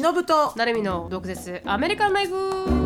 [0.00, 0.52] 忍と。
[0.56, 1.62] 成海の毒舌。
[1.64, 2.85] アメリカンライフ。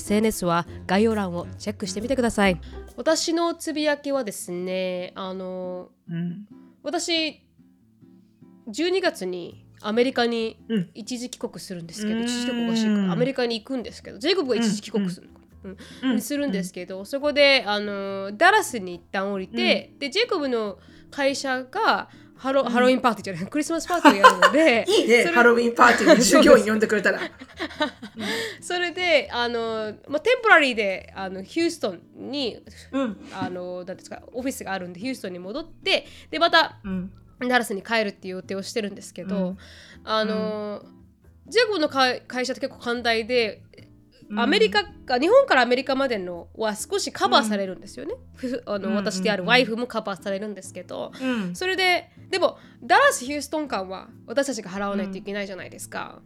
[0.01, 2.59] SNS は概要欄をチェックしてみてください。
[2.97, 6.45] 私のつぶやきはですねあのうん。
[6.83, 7.41] 私
[8.67, 10.89] 12月にアメリカにうん。
[10.93, 12.23] 一時帰国するんですけど、うん。
[12.23, 15.33] 一時帰国がしいからアメリカに行くんですけどジェイコブが一時帰国するの。
[15.33, 16.11] かな、うん。
[16.13, 16.21] うん。
[16.21, 20.79] するんですけど、そこであのダラスに一旦降りて、でジェイコブの
[21.11, 22.09] 会社が
[22.41, 23.45] ハロ,、ハロウィンパーティーじゃない。
[23.51, 25.25] クリスマスパーティーをやるので いいね。
[25.25, 27.19] ハロウィンパーティーに従業員呼んでくれたら。
[28.59, 32.59] それであの、まあ、テンポラリーであのヒューストンに
[32.91, 33.29] うん。
[33.31, 37.11] あのなんですかオフィスがあるんでヒューストンに戻ってでまたうん。
[37.47, 39.57] ダラスに帰るっていう予定をしてるんですけど、うん。
[40.03, 40.83] あの、
[41.47, 43.61] ジェイコブの会会社って結構寛大で
[44.37, 48.15] アメリカか日本からアメリカまでのは少しカバーされるんですよね。
[48.35, 48.95] ふあのうん。
[48.95, 51.55] 私であるワイフもカバーされるんですけど、うん。
[51.55, 56.21] それででもダラス・ヒューストン間は私たちが払わないといけないじゃないですか。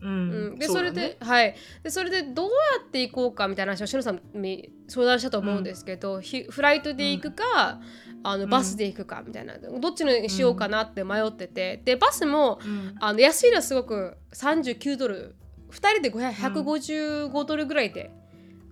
[0.00, 0.54] ううん。
[0.54, 1.54] んでそれで、はい。
[1.82, 2.52] でそれでどうや
[2.86, 7.80] って行こうかみたいな話をしのさんに相談したと思うんですけど、ひフライトで行くか、
[8.22, 11.82] あのバスで行くかみたいな、どっちのしようかなって迷ってて。
[11.84, 12.94] でバスもうん。
[13.00, 15.39] あの安いのはすごく39ドル2
[15.70, 18.10] 人で500 155ドルぐらいで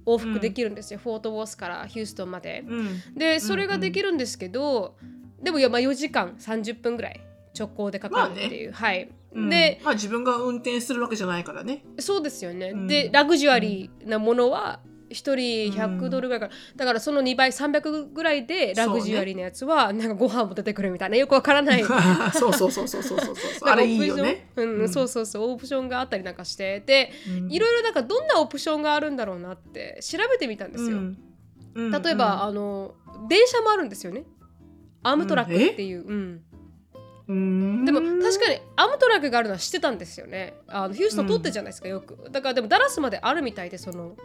[0.06, 2.64] 往復できるんですよ、フォートウォースからヒューストンまで。
[2.66, 3.14] うん。
[3.14, 4.96] でそれができるんですけど、
[5.42, 7.20] でもいやまあ4時間30分ぐらい
[7.58, 9.10] 直行でかかるっていう、はい。
[9.32, 9.50] うん。
[9.50, 11.84] で、まあ自分が運転するわけじゃないからね。
[11.98, 12.70] そうですよね。
[12.70, 12.86] うん。
[12.86, 14.80] でラグジュアリーなものは
[15.10, 15.36] 1人
[15.72, 16.46] 100ドルぐらいか。
[16.46, 21.16] ら、だからその2倍300ぐらいでラグジュアリーなやつは、なんかご飯も出てくるみたいな。
[21.16, 21.84] よくわからない。
[22.34, 23.68] そうそうそうそうそうそうそう。
[24.56, 24.88] うんうん。
[24.88, 25.50] そうそうそう。
[25.50, 26.80] オプションがあったりなんかして。
[26.80, 27.52] で、うん。
[27.52, 30.98] いろいろなんかどんなオプションがあるんだろうなって調べてみたんですよ。
[30.98, 31.18] うん。
[31.74, 32.02] うん。
[32.02, 32.94] 例えば、あの
[33.28, 34.24] 電車もあるんですよね。
[35.02, 36.06] アムトラックっていう。
[36.06, 36.42] うん。
[37.28, 37.84] うん。
[37.84, 40.54] でも確かにアムトラックがあるのは知ってたんですよね。
[40.66, 42.30] あのヒューストン通ってるじゃないですか、よく。
[42.30, 44.16] だからでもダラスまであるみたいでその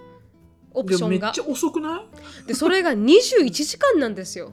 [0.73, 1.44] オプションがでもめっちゃ。
[1.45, 2.03] 遅くな
[2.44, 2.47] い？
[2.47, 4.51] でそれが21時間なんですよ。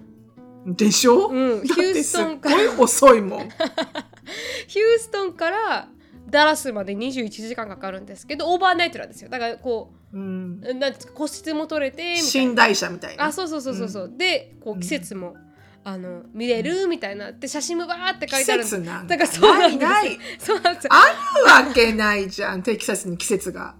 [0.66, 3.48] でしょ、うん、ヒューストンからすっごい遅いもん。
[4.68, 5.88] ヒューストンから
[6.28, 9.30] ダラスまで21時間かかるんですけど overnight なんですよ。
[9.30, 12.16] だからこうん、うなんて個室も取れて。
[12.34, 13.26] 寝台車みたいな。
[13.26, 15.34] あそうそうそうそうそう、でこう季節も、
[15.92, 16.86] あの見れる？
[16.86, 17.32] みたいな。
[17.32, 19.30] で写真もバーって書いてある季節なんだから。
[19.30, 20.18] そうなんですよないない。
[20.38, 20.90] そうなんですよ。
[20.92, 23.74] あるわけないじゃん、テキサスに季節が。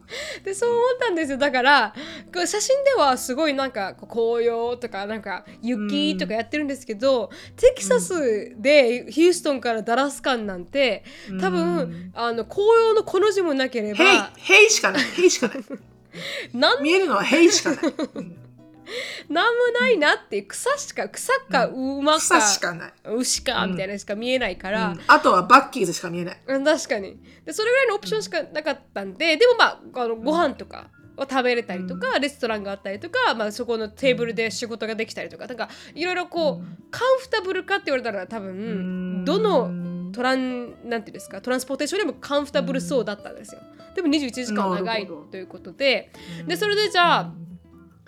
[0.45, 1.39] でそう思ったんですよ。
[1.39, 1.95] だから
[2.47, 11.05] 写真ではすごいなんか紅葉とかなんか雪とかやってるんですけど、テキサスでヒューストンからダラス間なんて
[11.41, 12.11] 多分、うん。
[12.15, 15.59] あの紅葉のこの字もなければ、 hay しかない、 hay しかない。
[16.83, 17.81] 見えるのは hay しかない。
[19.29, 22.93] なんもないなって草しか草か馬か、草しかない。
[23.17, 25.01] 牛かみたいなのしか見えないから、うん。
[25.07, 26.41] あとはバッキーズしか見えない。
[26.47, 27.19] うん確かに。
[27.45, 39.25] でそれぐらいのオプションしかなかったんででもまああのご飯とかを食べれたりとか、レストランがあったりとか、まあ、そこのテーブルで仕事ができたりとかなんかいろいろこう、カンフタブルかって言われたら多分、うん。
[39.25, 43.61] どのトランなんていうんですかトランスポーテーションでもカンフタブルそうだったんですよ。
[43.95, 46.11] でも21時間は長いということで。
[46.47, 47.33] でそれでじゃあ、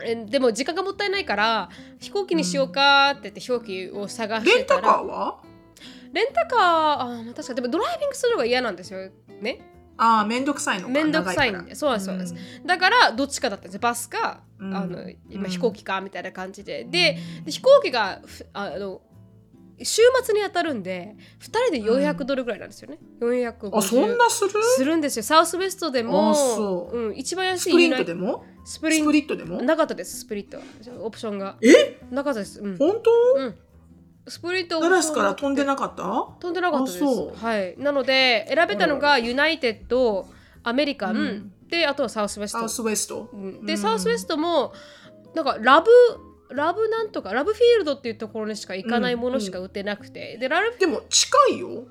[0.04, 1.68] えでも時間がもったいないから
[2.00, 5.42] 飛行機にしようかって言って飛行機を探してたらレンタカーは？
[6.12, 7.56] レンタカーあ確かに。
[7.56, 9.10] でもドライビングするのが嫌なんですよ
[9.40, 9.68] ね。
[9.96, 10.92] ああ、めんどくさいのか。
[10.92, 14.74] めんどくさいそうなんですそうです、だからどっちかだったんですバスか、うん。
[14.74, 15.50] あの今うん。
[15.50, 19.02] 飛行機かみたいな感じで、でで飛行機がふあの
[19.82, 24.50] 週末に当たるんで2人で400ドルぐらいなんですよね、450あ、そんなする？
[24.62, 25.22] するんですよ。
[25.22, 26.96] サウスウェストでもう。
[26.96, 28.44] うん、一番安スピリットでも？
[28.64, 29.60] スピリスピリットでも？
[29.62, 30.62] なかったですスピリットは。
[31.02, 31.56] オプションが。
[31.62, 31.98] え？
[32.10, 32.60] なかったです。
[32.60, 33.10] うん、本当？
[33.36, 33.54] うん、
[34.28, 36.02] スプリットダラスから飛んでなかった？
[36.38, 37.04] 飛んでなかったです。
[37.04, 37.74] はい。
[37.78, 40.28] なので選べたのがユナイテッド
[40.62, 41.52] アメリカン、うん。
[41.68, 42.58] であとはサウスウェスト。
[42.60, 43.28] サウスウェスト。
[43.32, 43.66] うん。
[43.66, 43.78] で、うん。
[43.78, 44.72] サウスウェストも
[45.34, 45.90] なんかラブ
[46.54, 51.84] ラブなんとかラブフィールドっていうところにしか行かないものしか売ってなくて、でラブでも近いよ。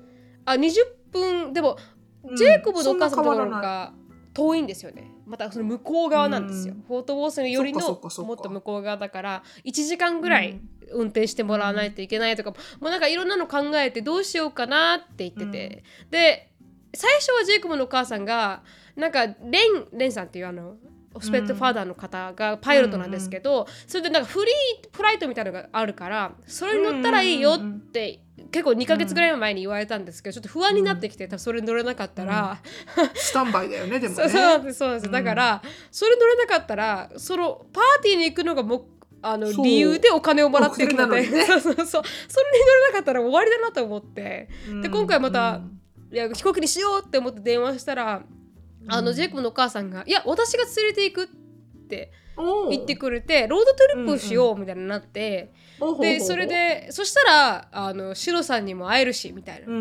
[0.46, 0.74] あ20
[1.12, 1.76] 分でも、
[2.24, 2.36] うん。
[2.36, 3.92] ジェイコブのお母さんのとこが
[4.32, 6.82] 遠いんですよねまたその向こう側なんですよ、うん。
[6.82, 10.60] フォートウォースよりのもっと向こう側だから1時間ぐらい
[10.92, 16.52] 運転してもらわないといけないとか、もうなんかいろんなの考えてどうしようかなって言ってて、で
[16.94, 18.62] 最初はジェイコブのお母さんが
[18.96, 19.36] なんかレン
[19.92, 20.76] レンさんっていうあの
[21.20, 28.20] スペットファーダーの方がパイロットなんですけど、それでなんかフリーフライトみたいなのがあるからそれに乗ったらいいよって
[28.52, 32.58] 結構2ヶ月ぐらい前に言われたんですけどちょっと不安になってきて多分それに乗れなかったら、
[33.14, 34.22] スタンバイだよねでもね。
[34.22, 38.86] そうそうなんですそうなんです、だからそれ乗れなかったらそのパーティーに行くのがも
[39.22, 41.44] あの理由でお金をもらってるので、ね。
[41.46, 41.86] そうそうそう。
[41.86, 42.02] それに乗れ
[42.88, 44.48] なかったら終わりだなと思って、
[44.82, 45.60] で今回また、
[46.12, 48.22] いや飛行機にしようって思って電話したら、
[48.88, 51.26] あのジェイコブのお母さんが「いや私が連れて行く」っ
[51.88, 52.12] て
[52.70, 55.52] 言ってくれてロードトリップをしようみたいになって、
[56.00, 59.66] でそれでそしたらあのシロさんにも会えるしみたいな。
[59.66, 59.72] う、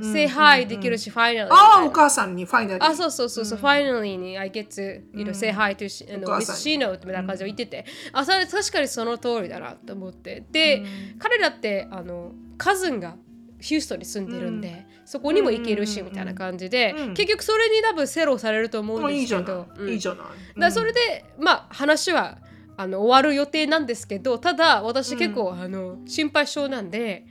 [0.00, 2.84] ん、say hi できるし、ファイナルああお母さんにファイナル。
[2.84, 10.44] あ、そうそうそうそう、ファイナリーに I get to, you know, say hi to あの Miss Shino みたいな感じで言ってて、あ、それ確かにその通りだなと思って。
[10.50, 10.84] で、
[11.18, 13.16] 彼らってあのカズンが
[13.60, 19.92] ヒューストンに住んでるんで、そこにも行けるし、みたいな感じで、うん結局それに多分セロされると思うんまあいいじゃですけど、ない、うん。
[19.92, 20.24] いいじゃな
[20.56, 22.38] い、だそれで、まあ話は
[22.78, 27.26] あの終わる予定なんですけどただ私結構、あの心配性なんで、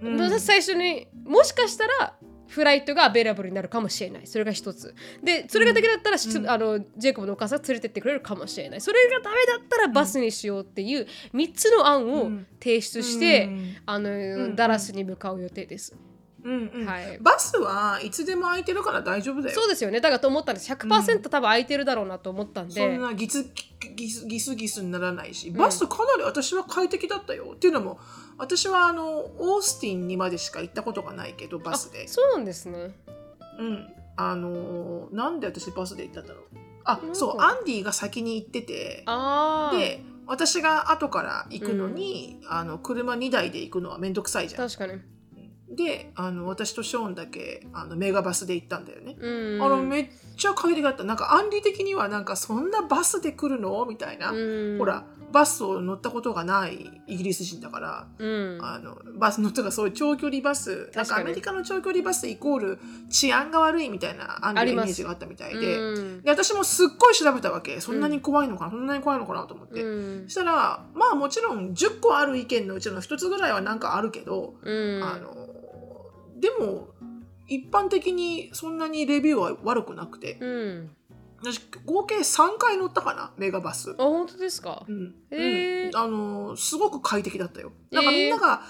[0.00, 0.20] うん。
[0.20, 2.14] 私最初にもしかしたら
[2.48, 4.26] フライトがアベラブルになるかもしれない。
[4.26, 4.94] それが一つ。
[5.22, 8.80] でそれがだけだったら、しあのジェイコブのお母さん連れてってくれるかもしれない。
[8.80, 13.76] それがダメだったらバスにしようっていう3つの案を提出して、うん。
[13.86, 15.96] あのダラスに向かう予定です、
[16.44, 16.86] うんうん。
[16.86, 17.18] はい。
[17.20, 19.54] バスはいつでも空いてるから大丈夫だよ。
[19.54, 20.00] そうですよね。
[20.00, 20.70] だからと思ったんです。
[20.70, 23.50] 100%多分空いてるだろうなと思ったんで、そんなギス
[23.94, 27.98] ギスギスギスにならないしバスかなり私は快適だったよ、っていうのも
[28.38, 32.94] 私はあのオースティンにまでしか行ったことがないけどバスでそうなんですね
[33.58, 36.44] うんあのーなんで私バスで行ったんだろう
[36.84, 39.04] あそうアンディが先に行ってて
[39.72, 45.00] で私が後から行くのに、あの車2台で行くのは面倒くさいじゃん確かに
[45.74, 49.62] であの私とショーンだけあのメガバスで行ったんだよね、うん。
[49.62, 51.04] あのめっちゃ快適だった。
[51.04, 53.84] なんかアンディ的にはなんかそんなバスで来るの？
[53.86, 54.78] みたいな、うん。
[54.78, 58.58] ほらバスを乗ったことがないイギリス人だから、うん。
[58.60, 62.78] あのバス乗ったらそういう長距離バスなん確かアメリカの長距離バスイコール
[63.08, 65.78] 治安が悪いみたいなアンディのイメージがあったみたいで。
[65.78, 66.22] うん。
[66.22, 67.80] で私もすっごい調べたわけ。
[67.80, 69.44] そんなに怖いのかな、そんなに怖いのかな？
[69.44, 70.24] と思って、うん。
[70.24, 75.02] そしたらまあもちろん10個ある意見のうちの1つぐらいはなんかあるけど、うん。
[75.02, 75.41] あの
[76.42, 76.88] でも
[77.48, 80.36] 一般的にそんなにレビューは悪くなくて。
[80.40, 80.90] うん。
[81.44, 83.32] 私合計3回乗ったかな？
[83.36, 83.96] メガバス。
[83.98, 84.84] あ本当ですか？
[84.86, 85.14] うん。
[85.30, 85.88] へー。
[85.88, 85.96] うん。
[85.96, 87.72] あのすごく快適だったよ。
[87.90, 88.62] なんかみんなが、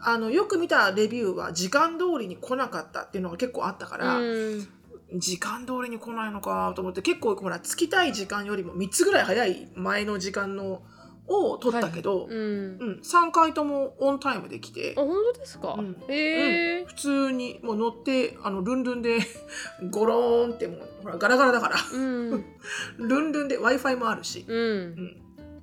[0.00, 4.68] あのよく見たレビューは時間通りに来なかったっていうのが結構あったから、うん。
[5.16, 10.82] 時間通りに来ないのかと思って結構ほら着きたい時間よりも3つぐらい早い前の時間の
[11.28, 12.78] を取ったけど、うん。
[12.80, 14.94] うん、3回ともオンタイムで来て。
[14.96, 15.76] あ、本当ですか？
[15.78, 15.96] うん。
[16.08, 19.18] へえ普通にもう乗ってあのルンルンで
[19.90, 21.76] ゴローンってもうほらガラガラだから。
[21.92, 22.44] うん。
[22.98, 24.56] ルンルンで w i f i もあるし、うん。
[24.56, 25.16] うん、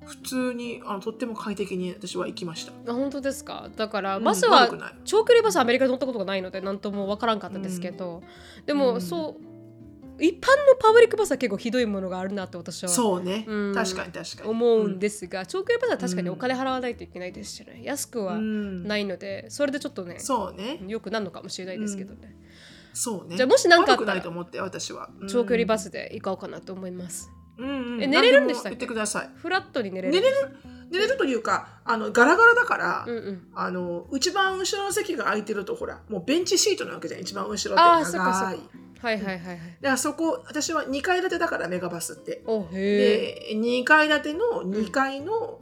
[0.06, 2.72] 普通にあのとっても快適に私は行きました。
[2.90, 3.68] あ本当ですか？
[3.76, 4.24] だからうん。
[4.24, 4.94] バスは悪くない。
[5.04, 8.22] 長距離バスアメリカで乗ったことがないので何ともわからんかったですけど、
[8.66, 9.00] でも、うん。
[9.00, 9.55] そう
[10.18, 13.74] 一般のパブリックバスは結構ひどいものがあるなって私はそうね、うん。
[13.74, 14.50] 確かに確かに。
[14.50, 17.80] 思うんですが、長距離バスは確かにお金払わないといけないですしね。
[17.82, 18.86] 安くはうん。
[18.86, 20.80] ないのでそれでちょっとねそうね。
[20.86, 22.36] よくなるのかもしれないですけどね、
[22.92, 23.36] そうね。
[23.36, 25.28] じゃあもし何かあったらと思って私は、うん。
[25.28, 28.76] 長距離バスで行こうかなと思います、うんうん、え寝れるんでしたっけ？
[28.76, 29.30] 何も言ってください。
[29.36, 30.36] フラットに寝れる寝れる
[30.90, 33.48] 寝れるというかあのガラガラだから、うんうん。
[33.54, 37.20] あの一番後ろの席が空いてるとほらもうベンチシートなわけじゃん。
[37.20, 37.82] 一番後ろって。
[37.82, 38.50] あーそっかそっか。
[38.50, 38.60] 長い
[39.00, 39.38] はいはいはい。
[39.38, 42.42] はいだからそこ私は2階建てだからメガバスって。
[42.46, 45.60] おへえで2階建ての2階の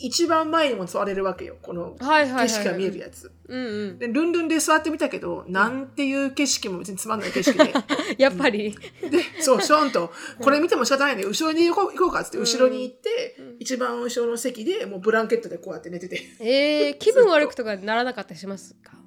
[0.00, 1.56] 一番前にも座れるわけよ。
[1.60, 3.30] この景色が見えるやつ。
[3.48, 3.98] うんうん。
[3.98, 7.72] でルンルンで座ってみたけど、なんていう景色も別につまんない景色で。
[8.16, 16.22] やっぱり、でそうショーンとこれ見ても仕方ないんで後ろに行こう行こうかっつって後ろに行って、一番後ろの席でもうブランケットでこうやって寝てて。
[16.40, 18.92] えー、気分悪くとかならなかったりしますか？
[18.92, 19.03] く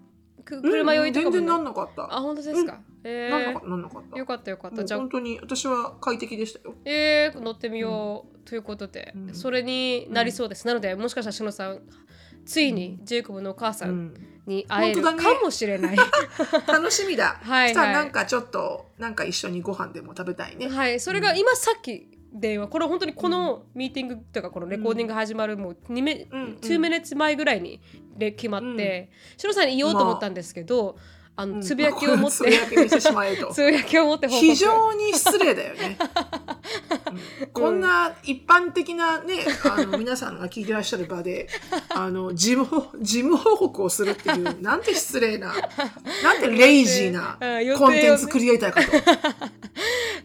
[0.47, 1.37] 車酔いとかも、ね。
[1.37, 2.03] 全然なんなかった。
[2.15, 4.17] あ本当ですか、えなんなかったなんなかった。
[4.17, 6.75] よかったよかっもたじゃ本当に私は快適でしたよ。
[6.85, 9.33] えー、乗ってみよう、ということで、うん。
[9.33, 11.81] それになりそうです、なのでもしかしたらしのさん
[12.45, 13.91] ついにジェイコブのお母さうん。
[13.91, 14.13] ん
[14.47, 15.13] に会えるか
[15.43, 15.97] もしれない、
[16.67, 17.37] 楽しみだ。
[17.41, 20.69] はいしたらはいなんかちょっとなんか一緒にご飯でも食べたいね。
[20.69, 20.99] はい。
[21.01, 22.67] それが今さっき電話。
[22.67, 26.57] これ本当にこのミーティングというかこのレコーディング始まるもう2メ、うん。
[26.61, 27.79] 2 minutes 前ぐらいに
[28.17, 31.01] で決まって、しのさんに言おうと思ったんですけど、あ
[31.45, 33.53] のつぶやきを持って、つぶやきにしてしまえと。
[33.53, 35.97] つぶやきを持って非常に失礼だよね。
[37.41, 37.47] うん。
[37.47, 41.47] こんな一般的なね、あの皆さんが聞いてらっしゃる場で、
[41.89, 45.53] あの事務事務報告をするっていう、なんて失礼な、
[46.23, 47.37] なんてレイジーな
[47.77, 48.91] コンテンツクリエイターかと。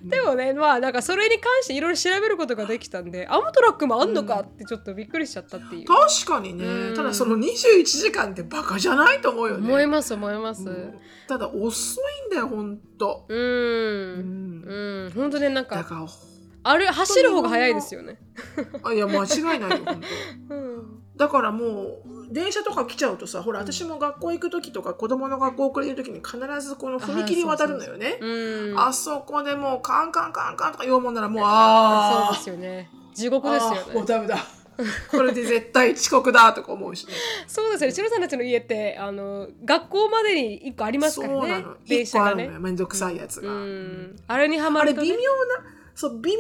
[0.02, 9.66] でもねまあなんかそれに関していろいろ調べることができたんでアムトラックもあんのかってちょっとびっくりしちゃったっていう、確かにね、うんただその21時間ってバカじゃないと思うよね。
[9.66, 10.64] 思います思います。
[10.64, 10.95] うん
[11.28, 13.25] ただ遅いんだよ、ほんと。
[13.28, 14.61] ううん。
[14.61, 14.62] ん。
[15.04, 15.11] うん。
[15.14, 16.06] 本当ねなんかだから、
[16.64, 18.18] あれ走る方が早いですよね。
[18.82, 20.06] あいや、間違いないよ、ほんと。
[20.50, 21.02] うん。
[21.16, 23.66] だからもう電車とか来ちゃうとさほらうん。
[23.66, 28.18] 私も学校行く時とか子供の学校送れる時に必ずこの踏切渡るのよね。
[28.21, 28.78] うん。
[28.80, 32.90] あそこでもうカンカンカンカンとか言おうもんならもうそうああですよね。
[33.14, 34.38] 地獄ですよあーもうねダメだ
[35.10, 37.12] これで絶対遅刻だとか思うしね。
[37.46, 37.94] そうですよね。
[37.94, 41.40] シロさんたちの家ってあの学校までに一個ありますからね。
[41.40, 41.76] そうなの。
[41.86, 42.48] 電車がね。
[42.58, 44.16] めんどくさいやつうが、ん。
[44.26, 46.38] あれにはまあれ微るとね妙なそう微妙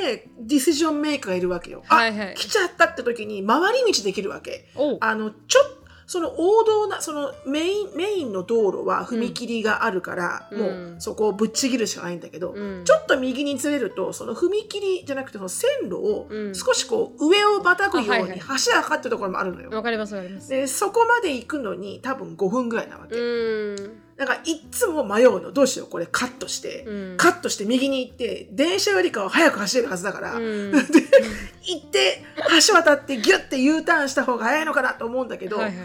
[0.00, 1.82] なねディシジョンメーカーがいるわけよ。
[1.88, 2.34] あ、はいはい。
[2.34, 4.68] 来ちゃったって時に回り道できるわけ。
[5.00, 5.60] あのちょ
[6.12, 19.70] その王道なそのメインメインの道路は踏切があるから、うんもうそこをぶっちぎるしかないんだけど、うんちょっと右にずれるとその踏切じゃなくてその線路をうん少しこう上をまたぐように橋がかかってるところもあるのよ。
[19.70, 20.50] わかりますわかります。
[20.50, 23.16] でそこまで行くのに多分5分ぐらいなわけ。
[23.16, 23.76] うん。
[24.18, 30.78] だからいっつも迷うのどうしようこれカットして、うんカットして右に行って電車よりかは速く走れるはずだから、うん で
[31.62, 32.22] 行って
[32.68, 35.76] 橋渡ってギュッて U ターンした方が早いのかなと思うんだけど、はいはい。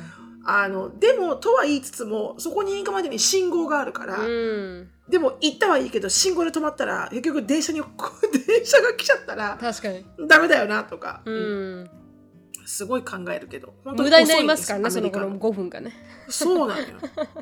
[0.50, 4.90] あのでもとは言いつつもそこに行くまでに信号があるから、うん。
[5.10, 7.82] でも行ったはいいけど信号で止まったら結局電車に
[8.48, 10.06] 電車が来ちゃったら確かに。
[10.26, 11.90] ダメだよなとか、うん。
[12.66, 15.94] すごい考えるけど本無駄になりますからね、その頃遅いんですアメリカ5分がね。
[16.30, 16.88] そうなのよ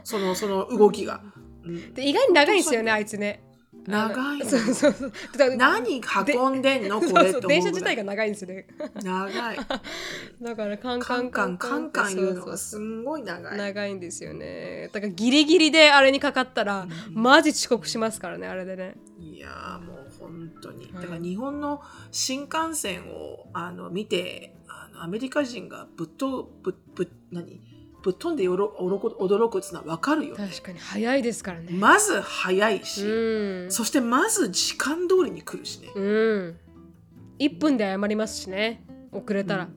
[0.04, 1.22] そのその動きが、
[1.64, 3.44] うんで意外に長いんですよね、あいつね。
[3.88, 4.46] 長いの。
[4.46, 5.12] そうそうそう。
[5.58, 7.00] 何運んでんの？
[7.00, 8.68] これって電車自体が長いんですよね。
[9.04, 9.58] 長い。
[10.42, 13.58] だからカンカカンンカンカンカン言うのがすんごい長い。
[13.58, 14.90] 長いんですよね。
[14.92, 17.22] だからギリギリであれにかかったら、うん。
[17.22, 18.96] マジ遅刻しますからね、あれでね。
[19.20, 21.04] いやーもう本当に、はい。
[21.04, 27.62] だから日本の新幹線をあの見てあのアメリカ人がぶっとぶぶ何？
[28.06, 31.70] ぶっ飛んでよろ驚く驚くっていうのは分かるよね確かに早いですからね。
[31.72, 33.72] まず早いし、うん。
[33.72, 36.56] そしてまず時間通りに来るしね、うん。
[37.40, 38.86] 1分で謝りますしね。
[39.12, 39.70] 遅れたら。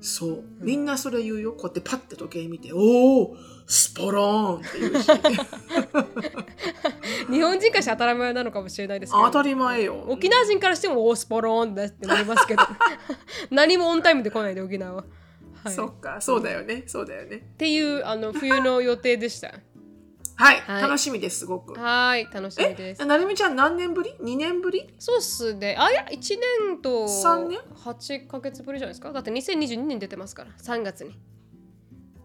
[0.00, 5.10] そうみんなそれ言うよこうやってパッて時計見て「おおスポローン!」って言うし
[7.28, 9.24] 日本人からして当たり前なのかもしれないですけど。
[9.24, 12.62] 当たり前よ沖縄人からしてもオースポローンだってなりますけど
[13.50, 15.04] 何もオンタイムで来ないで沖縄は、
[15.64, 16.20] はい、そっか。
[16.20, 16.84] そうだよね。
[16.86, 17.36] そうだよね。
[17.36, 19.54] っていうあの冬の予定でした。
[20.36, 20.82] はい、はい。
[20.82, 21.74] 楽しみですすごく。
[21.78, 22.28] はい。
[22.32, 23.02] 楽しみです。
[23.02, 23.04] え？
[23.04, 24.88] なるみちゃん何年ぶり ?2 年ぶり？
[24.98, 25.74] そうっすね。
[25.78, 26.38] あいや1
[26.70, 29.12] 年と三年？8ヶ月ぶりじゃないですか？
[29.12, 30.50] だって2022年出てますから。
[30.52, 31.18] 3月に。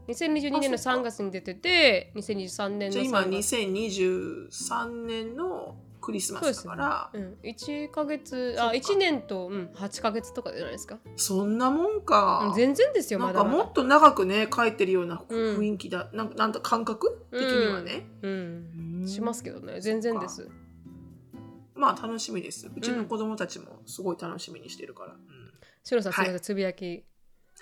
[0.08, 1.00] 2022年のあそっか。
[1.00, 3.56] 3月に出てて2023年のじゃあ今3月。
[3.56, 7.10] 2023年のクリスマスだから。
[7.14, 8.94] そ,、うん、1ヶ月あそっか。
[8.94, 11.00] 1年と、うん、8ヶ月とかじゃないですか、
[11.46, 15.58] んなもんか、うん全然ですよなんまだもっと長くね書いてるようなうん。
[15.58, 19.02] 雰囲気だ、なんかなんだ感覚的にはね、うん。
[19.02, 19.08] うん。
[19.08, 19.80] しますけどね。
[19.80, 20.50] 全然です。
[21.74, 22.70] まあ楽しみです。
[22.76, 25.20] うちの子供たちもすごい楽しみにしてるから、うん。
[25.84, 27.06] シロさん、はいすみません、つぶやき。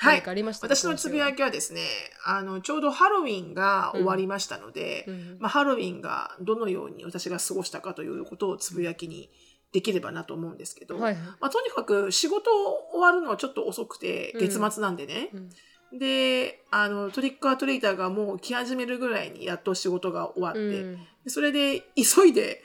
[0.01, 0.15] はい。
[0.15, 1.81] 何かありましたか私のつぶやきはですね
[2.25, 5.38] あのちょうどハロウィンが終わりましたので、うん。
[5.39, 9.29] まあ、ハロウィンがどのように私が過ごしたかということをつぶやきに
[9.72, 11.24] できればなと思うんですけど、はいはい。
[11.39, 12.50] まあ、とにかく仕事
[12.93, 14.39] 終わるのはちょっと遅くてうん。
[14.39, 15.50] 月末なんでね、うん
[15.93, 20.96] であのトリックアトリーターがもう来始めるぐらいにやっと仕事が終わって、うん。
[21.25, 22.62] でそれで急いで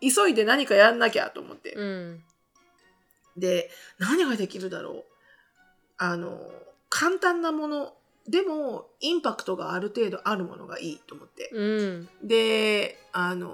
[0.00, 2.24] 急いで何かやんなきゃと思って、うん。
[3.36, 5.04] で何ができるだろう。
[5.98, 6.40] あの
[6.90, 7.94] 簡単なもの
[8.28, 12.08] でもインパクトがある程度あるものがいいと思って、うん。
[12.22, 13.48] であの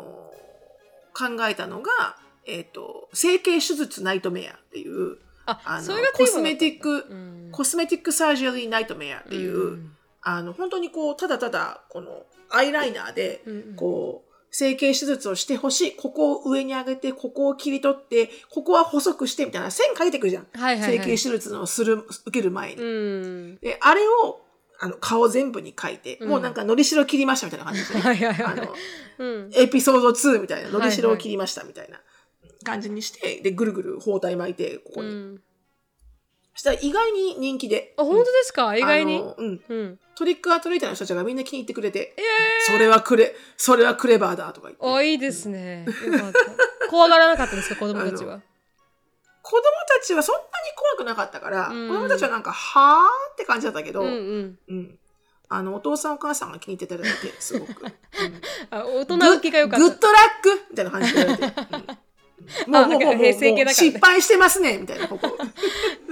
[1.15, 2.17] 考えたのが、
[2.47, 9.97] えっと整形手術ナイトメアっていうああのコスメティック、うんコスメティックサージャリーナイトメアっていう、うん。
[10.21, 13.77] あの本当にこうただただこのアイライナーでうん。
[13.77, 14.26] こう
[14.59, 15.93] 整形手術をしてほしい。
[15.97, 19.71] ここを上に上げてここを切り取ってここは細くしてみたいな。
[19.71, 20.99] 線書いてくるじゃん、はいはいはい。
[20.99, 23.57] 整形手術のする受ける前に、うん。
[23.57, 24.41] であれを
[24.81, 26.29] あの顔全部に書いて、うん。
[26.31, 28.45] もうなんかのりしろ切りましたみたいな感じで、ね はいはいはい。
[28.47, 28.75] あの
[29.19, 29.51] うん。
[29.53, 30.71] エピソード2みたいな。
[30.71, 32.01] のりしろを切りましたみたいな
[32.65, 35.39] 感じにしてでぐるぐる包帯巻いてここに、
[36.57, 37.95] したら意外に人気で。
[37.97, 38.77] あ本当ですか？
[38.77, 39.19] 意外に？
[39.19, 39.99] うん、うん。
[40.17, 42.23] トリックアトリーターの人たちがみんな気に入ってくれて、え
[42.67, 44.85] それはクレ、それはクレバーだとか言って。
[44.85, 45.85] ー、あいいですね。
[45.85, 46.89] よかった。
[46.89, 47.77] 怖がらなかったですか？
[47.77, 48.41] 子供たちは？
[49.43, 49.63] 子供
[50.01, 50.47] たちはそんなに
[50.97, 51.89] 怖くなかったから、うん。
[51.89, 54.59] 子供たちはなんか、はーって感じだったけど、うん
[55.49, 57.85] あの、お父さんお母さんが気に入っていただいて、すごく。
[57.85, 57.91] うん。
[58.71, 59.87] あ大人受けが良かった。
[59.87, 61.61] グッドラックみたいな感じで言われて。
[61.73, 61.99] うん
[62.69, 63.91] もう、あもう、もう、もう平成系だからね。
[63.93, 65.37] 失敗してますね、みたいな、 ここ。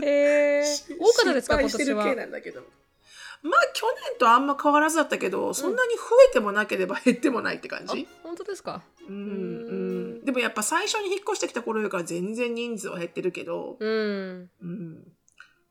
[0.02, 0.64] へえ
[0.98, 2.62] 多かったですか今失敗してる系年はなんだけど。
[3.42, 6.00] まあ、去年とあんま変わらずだったけど、そんなに増
[6.30, 8.08] えてもなければ減ってもないって感じ。
[8.10, 8.82] あ本当ですか？
[9.06, 9.18] うんう
[10.22, 14.50] ん、でもやっぱ最初に引っ越してきた頃よりから全然人数は減ってるけど、うん。
[14.62, 15.12] うん、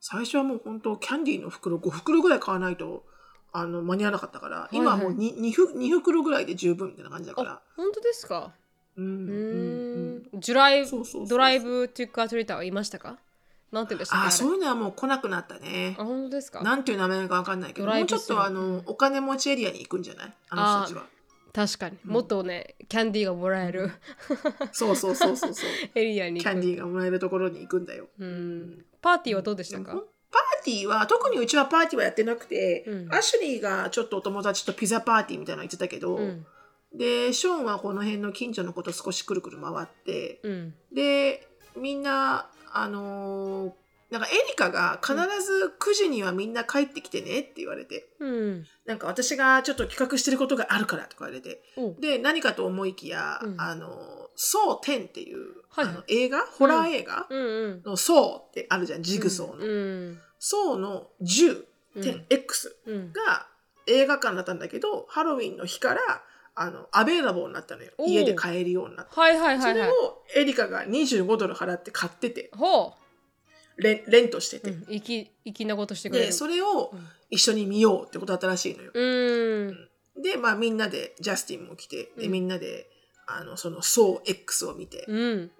[0.00, 3.04] 最初はもう本当キャンディーの袋5袋ぐらい買わないと
[3.52, 4.76] あの間に合わなかったから、いはい。
[4.76, 7.50] 今はもう 2, 2, ふ2袋ぐらいで十分みたいな感じだから。
[7.54, 7.62] あ。
[7.76, 8.52] 本当ですか？
[8.96, 10.24] うんううん。
[10.32, 10.38] うん。
[10.38, 11.28] んドライそうそうそう。
[11.28, 13.18] ドライブトゥックアトリーターはいましたか？
[13.72, 14.26] なんて言うんでしたっけ？
[14.28, 15.96] あそういうのはもう来なくなったね。
[15.98, 16.04] あ。
[16.04, 16.62] 本当ですか？
[16.62, 20.32] なんていう名前かわかんないけどもうちょっとあのお金持ちエリアに行くんじゃない？
[20.50, 21.14] あの人たちは。
[21.52, 21.98] 確かに。
[22.04, 23.90] もっとねキャンディーがもらえる。
[24.72, 25.70] そうそうそうそうそう。
[25.94, 28.08] エリアにキャンディーがもらえるところに行くんだよ。
[28.18, 28.84] うん。
[29.00, 29.92] パーティーはどうでしたか？
[30.32, 33.14] パーティーは特にうちはパーティーはやってなくて、うん。
[33.14, 36.46] アシュリーがちょっとお友達とピザパーティーみたいなの言ってたけど、うん
[36.94, 40.74] でショーンはこの辺の近所のこと少しくるくる回ってうん。
[40.92, 43.72] でみんなあのー
[44.10, 48.66] なんかエリカが必ず9時にはみんな帰ってきてねって言われて、うん。
[48.86, 53.60] なんか私がちょっと企画してることがあるからとか言われておで何かと思いきや、うん。
[53.60, 53.88] あの
[54.36, 55.86] 「ソー10」っていう、はい。
[55.86, 57.40] あの映画ホラー映画うん。
[57.40, 59.66] うんの「ソー」ってあるじゃんジグソーの。
[59.66, 59.68] う
[60.12, 60.20] ん。
[60.38, 61.64] ソーの10、
[61.96, 62.02] うん。
[62.02, 63.48] 10X うんが
[63.88, 66.22] 映画館だったんだけど、ハロウィンの日から、
[66.56, 67.92] あの、アベーラボーになったのよ。
[67.98, 68.10] おー。
[68.10, 69.18] 家で買えるようになって。
[69.18, 69.72] はいはいはいはい。
[69.72, 72.94] それをエリカが25ドル払って買ってて、ほ
[73.76, 74.70] レンレントしてう、て。
[74.70, 76.26] うん、粋粋なことしてくれる。
[76.26, 77.08] で、それをうん。
[77.30, 78.92] 一緒に見ようってことだったらしいのよ。
[78.94, 79.88] うん。
[80.22, 82.32] で、まあみんなで、ジャスティンも来て、で、うん。
[82.32, 82.88] みんなで、
[83.26, 85.04] あの、その、ソー X を見て。
[85.08, 85.50] うん。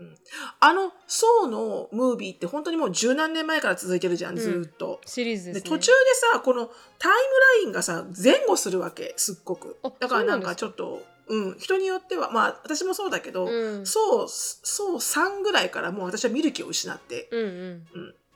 [0.61, 5.00] あの、ソーのムービーって本当にもう十何年前から続いてるじゃん、ずーっと。
[5.06, 5.92] シリーズです、ね、で途中で
[6.33, 6.66] さこの
[6.99, 9.78] タイムラインがさ前後するわけすっごく。
[9.83, 11.59] あだからなんかちょっとうん。
[11.59, 13.87] 人によってはまあ私もそうだけど、うん。
[13.87, 17.87] そうそう3ぐらいからもう私は見る気を失って、うん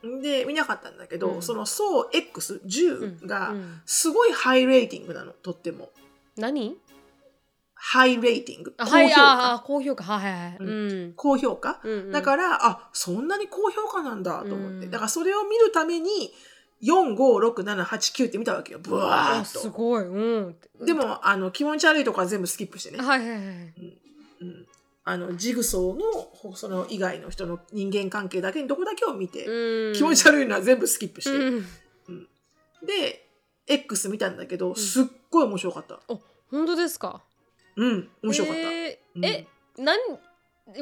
[0.03, 0.23] うん。
[0.23, 1.43] で見なかったんだけど、うん。
[1.43, 3.83] そのそう X10 うがん。
[3.85, 5.91] すごいハイレーティングなのとっても。
[6.37, 6.79] 何？
[7.81, 10.05] ハイレーティングあはい高評価、ああ高評価。
[10.05, 10.57] はいはいはい。
[10.59, 10.65] う
[11.11, 11.13] ん。
[11.15, 12.11] 高評価、うんうん。
[12.11, 14.91] だからあそんなに高評価なんだと思って、うん。
[14.91, 16.33] だからそれを見るために
[16.83, 18.79] 45678って見たわけよ。
[18.81, 19.61] ブワーあッと。
[19.61, 20.05] すごい。
[20.05, 20.57] うん。
[20.85, 22.99] でも、あの、気持ち悪いとこは全部スキップしてね。
[23.03, 23.41] はいはいはい
[24.41, 24.67] うん。
[25.05, 29.95] あの、ジグソーの、ほその以外の人の人間関係だけにどこだけを見て、うん。
[29.95, 31.31] 気持ち悪いのは全部スキップして。
[31.37, 31.67] うん。
[32.87, 33.29] で、
[33.67, 36.01] X 見たんだけど、すっごい面白かった。
[36.51, 37.23] 本当ですか？
[37.79, 38.61] うん、面白かった。
[38.61, 39.47] えーうんえ
[39.79, 40.01] なん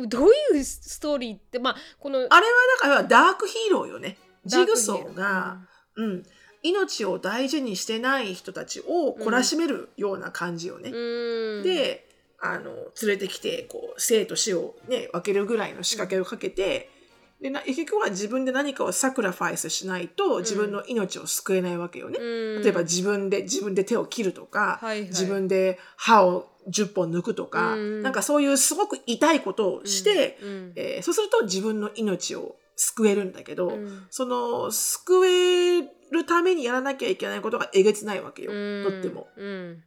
[0.08, 2.40] どういうストーリーってまあこのあれは
[2.82, 4.16] だからダークヒーローよね。
[4.44, 5.58] ジグソーダが、
[5.94, 6.22] うん、
[6.62, 10.90] 命を大事にしてない人たちを懲らしめるような感じよね。
[10.90, 12.08] うんで
[12.40, 16.90] あの連れてきてこう生と死を、ね、分けるぐらいの仕掛けをかけて、
[17.40, 22.18] でな結局は自分で何かをサクラファイスしないと自分の命を救えないわけよね。
[22.18, 22.62] うん。
[22.62, 25.08] 例えば自分で自分で手を切るとか、はいはい。
[25.08, 28.02] 自分で歯を10本抜くとか、うん。
[28.02, 30.72] なんかそういうすごく痛いことをして、うん。
[30.76, 34.06] えーそうすると自分の命を救えるんだけど、うん。
[34.08, 38.90] その救えるためにやらなきゃいけないことがえげつないわけよ、うん。
[38.90, 39.28] とっても。
[39.36, 39.82] うん。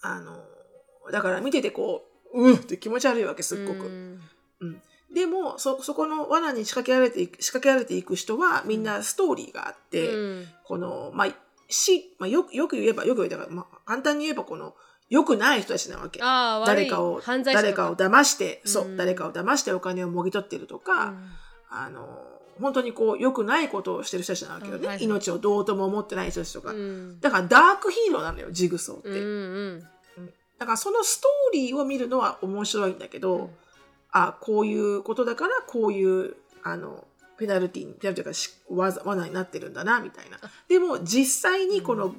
[0.00, 0.36] あの
[1.10, 3.86] だから見ててこううーって気持ち悪いわけすっごく。
[4.60, 4.80] うん
[5.12, 10.46] でもそそこの罠に仕掛けられていく仕掛けられていく人はみんなストーリーがあって、うん。
[10.64, 11.28] このまあ
[11.68, 14.74] し、まあ、よくよく言えばよく言えば、まあ、簡単に言えばこの
[15.08, 16.20] 良くない人たちなわけ。
[16.22, 21.14] ああ誰かを犯罪者誰かを騙して、そう、うん誰かを騙してお金をもぎ取ってるとか、
[21.70, 22.06] あの
[22.60, 24.96] 本当にこう良くないことをしてる人たちなわけよね、うんはい。
[24.96, 27.20] はい命をどうとも思ってない人たちとか、うん。
[27.20, 29.16] だからダークヒーローなのよジグソーって、うん。
[29.16, 30.30] うん。
[30.58, 33.50] だからそのストーリーを見るのは面白いんだけど、うん
[34.10, 37.06] あこういうことだからこういうあの
[37.38, 40.38] ペナルティーペナルティーというかしわ罠になってるんだなみたいな。
[40.68, 42.14] でも実際にこの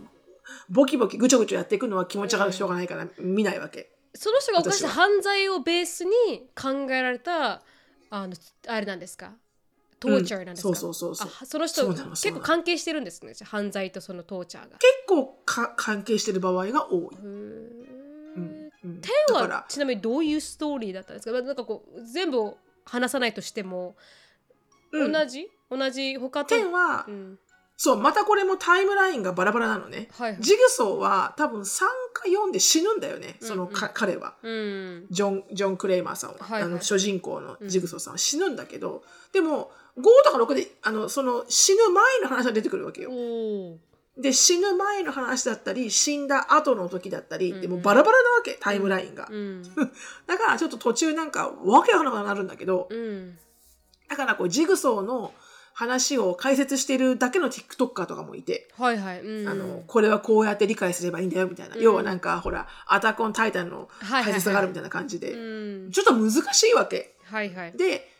[0.69, 6.11] ボキボキぐちょぐちょやっていくのは気持ち悪くしょうがないから見ないわけ、その人が犯した犯罪をベースに
[6.55, 7.61] 考えられた
[8.09, 8.33] あの
[8.67, 9.33] あれなんですか？
[9.99, 10.75] トーチャーなんですか、うん。
[10.75, 11.31] そうそうそうそう。
[11.41, 14.77] あその人結構関係してるんですね犯罪とそのトーチャーが。
[14.77, 21.41] 結構か関係してる場合が多い、うんテンはちなみにどういうストーリーだったんですか？
[21.41, 23.95] なんかこう全部を話さないとしても、
[24.91, 25.11] うん。
[25.11, 25.49] 同じ？
[25.69, 26.55] 同じ他と？
[26.55, 27.39] テンはうん。
[27.81, 30.09] そう、またこれもタイムラインがバラバラなのね。
[30.11, 30.41] はいはい。
[30.41, 31.79] ジグソーは多分3
[32.11, 34.35] か4で死ぬんだよね、そのか、彼は。
[34.43, 35.07] うん。
[35.09, 36.39] ジョン、ジョン・クレイマーさんは。
[36.39, 36.71] はいはい。
[36.71, 43.11] あの、主人公のジグソーさんは死ぬんだけど、でも、5とか6で、あの、その死ぬ前の話が出てくるわけよ。
[44.19, 49.27] で、死ぬ前の話だったり、死んだ後の時だったり、でもバラバラなわけ、タイムラインが。
[49.31, 49.63] うん
[50.27, 53.37] だからちょっと途中なんか、わけわからなくなるんだけど、うん。
[54.09, 55.33] だからこう、ジグソーの
[55.73, 61.77] 話を解説してるだけの TikToker とかもいて、はいはい、うん、あの、これはこうやって理解すればいいんだよ、みたいな。
[61.77, 65.91] 要はなんか、ほら、アタックオンタイタンの解説があるみたいな感じで、うん。
[65.91, 67.15] ちょっと難しいわけ。
[67.23, 67.77] はいはい。
[67.77, 68.11] で、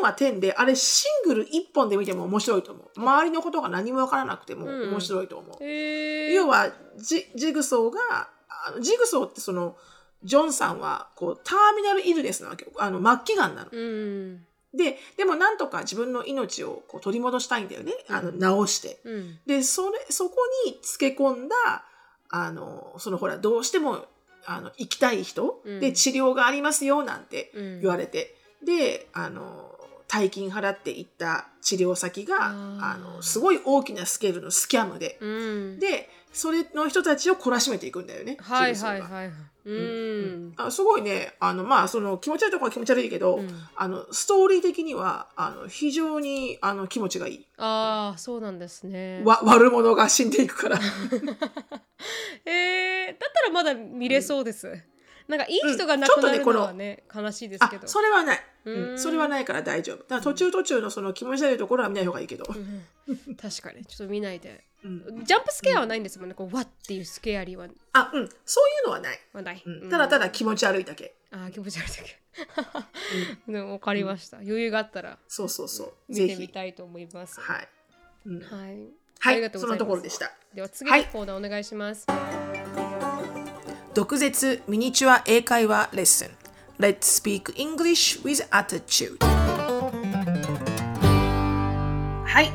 [0.00, 2.90] 10は10で、あれシングル1本で見ても面白いと思う。
[2.96, 5.64] 周りのことが何もわからなくてもうん面白いと思う。
[5.64, 8.28] えー、要はジ、ジグソーが、
[8.66, 9.76] あのジグソーってその、
[10.22, 12.72] ジョンさんは、こう、ターミナルイルネスなわけよ。
[12.78, 13.68] あの、末期がんなの。
[13.70, 17.92] うんで、でもなんとか自分の命をこう取り戻したいんだよね。
[18.08, 18.32] あの、
[18.66, 19.00] 治して。
[19.04, 21.84] うんで、それ、そこにつけ込んだ、
[22.28, 24.06] あの、そのほら、どうしても、
[24.46, 28.36] あの、生きたい人、うんで、治療がありますよ、なんてうん言われて。
[28.64, 29.70] で、あの、
[30.08, 35.78] 大金払って行った治療先が、あの、すごい大きなスケールのスキャムで、うん。
[35.78, 38.36] で、それの人たちを懲らしめていくんだよね。
[38.40, 39.32] はいはいはい
[39.66, 40.52] うん。
[40.56, 43.48] あすごいね、あの、まあ、その気持ち悪いところは気持ち悪いけど、うん。
[43.76, 47.46] あの、ストーリー的には、あの、非常に、あの、気持ちがいい。
[47.56, 49.22] ああそうなんですね。
[49.24, 50.78] わ、悪者が死んでいくから。
[52.44, 54.80] えー、だったらまだ見れそうです、
[55.28, 58.40] なんかいい人が亡くなるとねこののはね悲しいですあけど、それはない。
[58.66, 58.94] ううん。
[58.94, 59.98] ん、それはないから大丈夫。
[59.98, 62.44] だから途中途中のその気持ち悪いところは見ない方がいいけど。
[62.48, 62.52] う
[63.12, 63.36] ん。
[63.36, 64.64] 確かにちょっと見ないで。
[64.84, 67.68] うん、ジャンプスケアはないんですもんねこうわっていうスケアリーは。
[67.94, 69.18] あ、うん、そういうのはない。
[69.32, 71.14] はない、うん、ただただ気持ち悪いだけ。
[71.30, 72.20] あー気持ち悪いだけ。
[73.50, 76.14] でも分かりました、余裕があったらそうそうそう。
[76.14, 76.52] ぜ見てみひ。
[76.52, 77.40] たいと思います。
[77.40, 77.68] はい。
[78.26, 78.88] うん、はい、
[79.20, 80.30] はい、そのところでした。
[80.52, 82.06] では次のコーナーお願いします、
[83.94, 86.30] 毒舌ミニチュア英会話レッスン。
[86.80, 89.24] Let's speak English with attitude.
[92.26, 92.50] はい、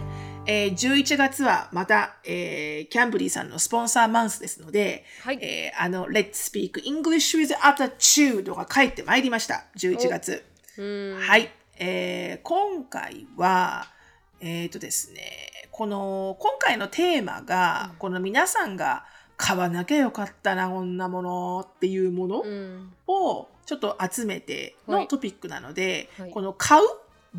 [0.45, 5.39] えー、11月はまた、えー、キャンブリーさんのスポンサーマンスですので、はい。
[5.41, 9.63] えーあの Let's speak English with attitude が帰ってまいりました。
[9.77, 10.43] 11月。
[10.77, 11.19] うん。
[11.21, 13.87] はい、えー今回は、
[14.41, 15.21] えっ、とですね、
[15.71, 19.05] この、今回のテーマが、この皆さんが
[19.39, 22.91] 買わなきゃよかったな、こんなものっていうものうん。
[23.07, 25.01] をちょっと集めてはい。
[25.03, 26.31] のトピックなので、はい。
[26.31, 26.83] この買う、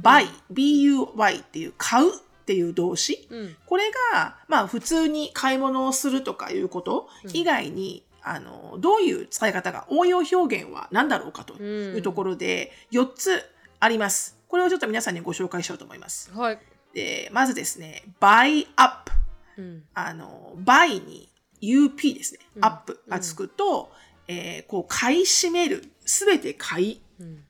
[0.00, 2.12] buy、buy っていう買うっ
[2.46, 3.56] ていう動詞、うん。
[3.66, 13.42] これが、まあ普通に買い物をするとかいうこと以外に、あの、どういう使い方が、応用表現は何だろうかというところで、4つ
[13.78, 14.38] あります。
[14.48, 16.32] これをちょっと皆さんにご紹介しようと思います。
[16.32, 16.58] はい、
[16.94, 19.12] で、まずですね、buy up。
[19.58, 19.84] うん。
[19.92, 21.29] あの、buy に
[21.62, 22.40] up ですね。
[22.56, 23.92] うん up がつくと、
[24.28, 25.84] えーこう、買い占める。
[26.04, 27.44] すべて買い、うん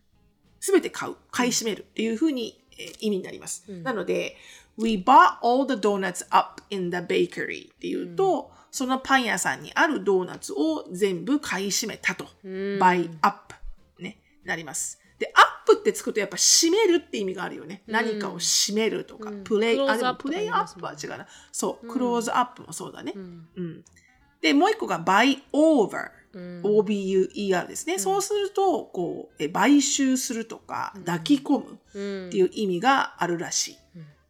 [0.60, 1.14] すべて買う。
[1.30, 3.64] 買い占めるっていうふうに、えー意味になります。
[3.68, 4.36] うんなので、
[4.78, 12.26] We bought all the donuts up in the bakery っていうと、そのパン屋さんにあるドーナツを全部買い占めたと。
[12.44, 13.54] うん buy up
[13.98, 14.98] ね、なります。
[15.18, 17.82] で、アップってつくとやっぱ締めるって意味があるよね。
[17.86, 21.26] 何かを締めるとか、うんプレイ、あ、でもプレイアップは違うな。
[21.52, 23.12] そう、クローズアップもそうだね。
[23.14, 23.84] うんうん。
[24.40, 26.10] で、もう一個が buy over。
[26.32, 27.98] うん OBUER ですね。
[27.98, 33.76] そうすると、こう、え買収するとか、抱き込むうんっていう意味があるらし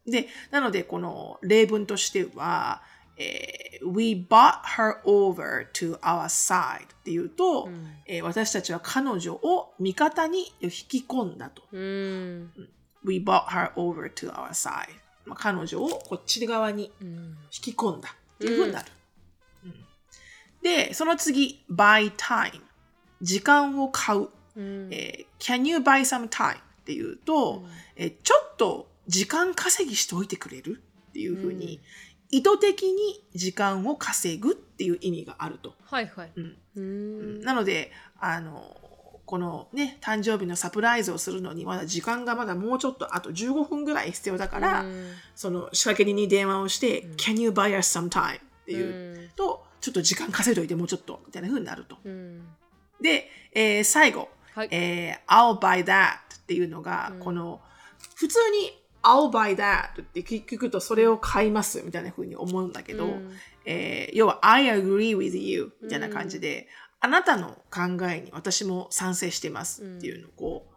[0.07, 0.11] い。
[0.11, 2.81] で、なので、この例文としては、
[3.17, 7.69] えー We bought her over to our side っていうと、
[8.05, 11.63] えー私たちは彼女を味方に引き込んだと。
[11.71, 12.51] うん、
[13.03, 14.87] We bought her over to our side.
[15.25, 18.85] まあ、彼女をこっち側にうん、引き込んだっていうふうになる。
[20.61, 22.61] うんで、その次、buy time。
[23.21, 24.29] 時間を買う。
[24.55, 24.89] うん。
[24.91, 26.55] えー Can you buy some time?
[26.55, 27.63] っていうと、
[27.95, 30.81] えーちょっと時間稼ぎしておいてくれる？
[31.09, 31.81] っていうふうに、
[32.29, 35.73] 意図的に時間を稼ぐっていう意味があると。
[35.83, 36.31] はいはい。
[36.35, 36.57] うん。
[36.75, 37.41] うん。
[37.41, 38.77] なので、あの、
[39.25, 45.11] このね、誕生日のサプライズをするのに、まだ時間がまだもうちょっと、あと15分ぐらい必要だから、うん。
[45.35, 48.37] その仕掛け人に電話をして、Can you buy us some time?
[48.37, 51.97] っていうと、ちょっと時間稼いどいてもうちょっと、みたいな風になると。
[52.03, 52.47] うん。
[53.01, 54.67] で、えー最後、はい。
[54.71, 57.61] えー I'll buy that っていうのが、この、
[58.15, 63.31] 普通に I'll buy that って聞くとそれを買いますみたいな風に思うんだけど、うん。
[63.65, 66.67] えー要は I agree with you みたいな感じで、
[66.99, 70.70] あなたの考えに私も賛成してますっていうのをこう、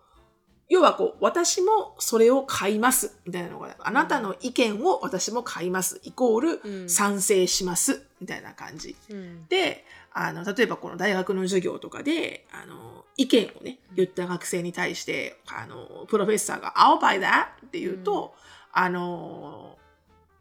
[0.68, 8.96] 要はこう、私もそれを買います、みたいなのが、あなたの意見を私も買います、イコーうんル賛成します、みたいな感じ。
[9.10, 18.34] うんで、あの、例えばこの大学の授業とかで、あの、意見をね、言った学生に対して、あの、プロフェッサーが、I'll buy that って言うと、
[18.72, 19.76] あの、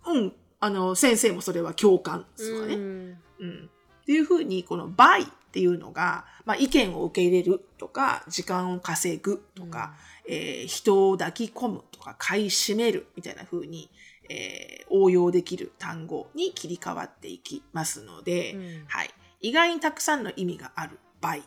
[0.05, 2.75] うん、あの、先生もそれは共感とかね。
[2.75, 3.69] うんうん。
[4.01, 9.93] っていうふうに、この buy っていうのが、まあ、意見を受け入れるとか、時間を稼ぐとか、
[10.27, 13.89] えー人を抱き込むとか、買い占めるみたいなふうに、
[14.29, 19.09] えー応用できる単語に切り替わっていきますので、うんはい。
[19.41, 21.41] 意外にたくさんの意味がある buy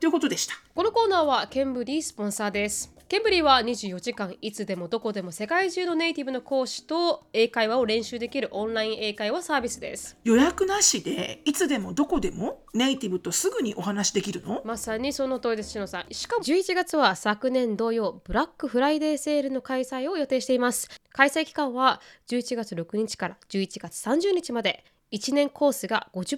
[0.00, 0.54] ということでした。
[0.74, 2.99] このコーナーはケンブリースポンサーです。
[3.10, 10.16] ケンブリーは24時間いつでもどこでも世界中のネイティブの講師と英会話を練習できるオンライン英会話サービスです。
[10.22, 14.62] 予約なしで、いつでもどこでもネイティブとすぐにお話できるの？
[14.64, 16.14] まさにその通りです、しのさん。
[16.14, 20.88] しかも11月は昨年同様、ブラックフライデーセールの開催を予定しています。
[21.10, 24.84] 開催期間は11月6日から11月30日まで。
[25.12, 26.28] 1年コースが50%オ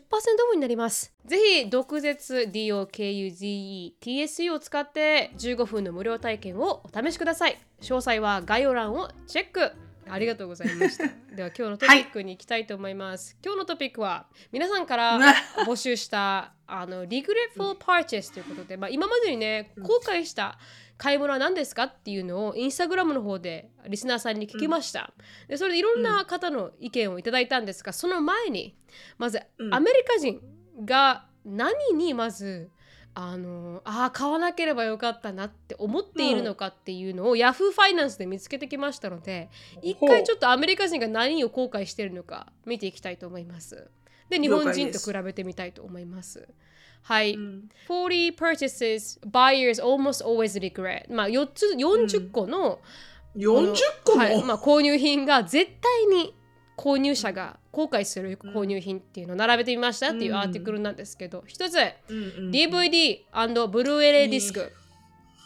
[0.51, 1.13] フになります。
[1.27, 7.59] ぜひ、毒舌 DOKUZE-TSU を使って15分の無料体験をお試しください。
[7.83, 9.73] 詳細は概要欄をチェック
[10.09, 11.05] ありがとうございました。
[11.35, 13.37] では今日のトピックに行きたいと思います。
[13.45, 15.19] 今日のトピックは 皆さんから
[15.67, 20.59] 募集したあの regretful purchase ということで、まあ、今までにね後悔した
[20.99, 25.13] 買い物は何ですかっていうのをインスタグラムの方でリスナーさんに聞きました。
[25.49, 28.77] でそれでいろんな方の意見をいただいたんですが、その前に
[29.19, 30.41] まずうんアメリカ人
[30.85, 32.71] が何にまず
[33.15, 39.51] あのあー買わなければよかったなって思っているのかっていうのを、ヤフーファイナンスで見つけてきましたので
[39.83, 43.91] 一回ちょっとアメリカ人が何を後悔しているのか見ていきたいと思います。
[44.29, 46.49] で日本人と比べてみたいと思います。
[47.03, 51.13] はい、うん40 purchases buyers almost always regret.
[51.13, 52.81] まあ4つ40個の、
[53.37, 54.43] 40個も、はい。
[54.45, 56.35] まあ、購入品が絶対に
[56.83, 61.77] 購入者が後悔する購入品っていうのを並べてみましたっていうアーティクルなんですけど、一つ
[62.09, 64.73] DVD& ブルーエレイディスク、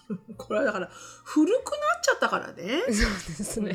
[0.38, 0.90] これはだから
[1.24, 2.80] 古くなっちゃったからね。
[2.86, 3.74] そうですね、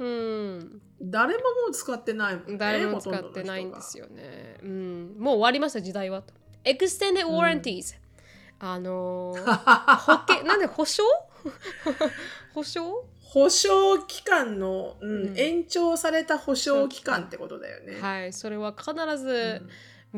[0.00, 0.06] うん。
[0.06, 2.56] うん、誰ももう使ってないもんね。
[2.58, 6.34] 誰も使ってないんですよね、うん、もう終わりました時代はと。
[6.64, 7.94] Extended warranties、
[8.58, 9.38] あのー
[9.96, 11.04] 保険なんで保証？
[12.52, 13.04] 保証？
[13.32, 15.38] 保証期間の、うんうん。
[15.38, 18.00] 延長された保証期間ってことだよね。
[18.00, 18.32] はい。
[18.32, 19.68] それは必うずん。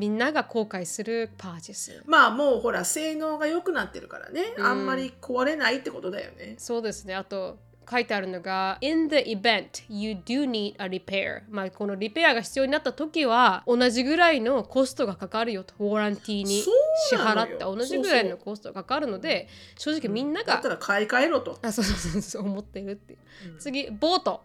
[0.00, 2.02] みんなが後悔するパーチェス。
[2.06, 4.66] まあもうほら性能が良くなってるからね、うん。
[4.66, 6.54] あんまり壊れないってことだよね。
[6.56, 7.14] そうですね。
[7.14, 7.58] あと
[7.90, 11.42] 書いてあるのが In the event you do need a repair.
[11.50, 15.74] まあこのリペアが必要になった時は同じぐらいのコストがかかるよと。
[15.78, 16.70] ウォーランティーに支
[17.16, 21.58] 払って同じぐらいのコストがかかるので正直みんながだったら買い替えろと。
[21.62, 23.18] あそうそうそうそう思ってるっていう。
[23.52, 23.58] うん。
[23.58, 24.42] 次ボート。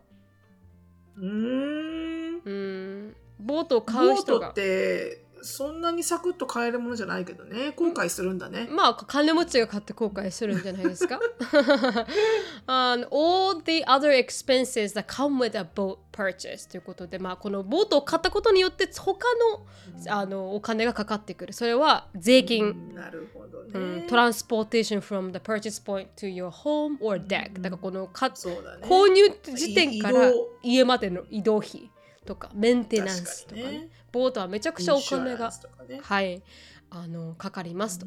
[1.17, 2.41] うーん。
[2.43, 3.15] うん。
[3.39, 7.71] ボートを買ボートっう人がてそんなにサクッと買えるものじゃないけどね。
[7.75, 8.67] 後悔するんだね。
[8.69, 11.19] まあ金持ちが買って後悔するんじゃないですか？
[12.67, 19.25] And all the other expenses that come with a boat purchase ということで、まあ、このボートを買ったことによって他
[20.07, 21.53] のあのお金がかかってくる。
[21.53, 24.05] それは税金、うんなるほどうんね。
[24.07, 28.35] トランスポーテーション from the purchase point to your home or deck、だからこのかね。
[28.83, 30.31] 購入時点から
[30.63, 31.89] 家までの移動費
[32.27, 33.63] とかメンテナンスとかね。
[33.63, 33.89] 確かにね。
[34.11, 35.51] ボートはめちゃくちゃお金が
[35.89, 35.99] ね。
[36.03, 36.43] はい。
[36.91, 38.05] あのかかりますと。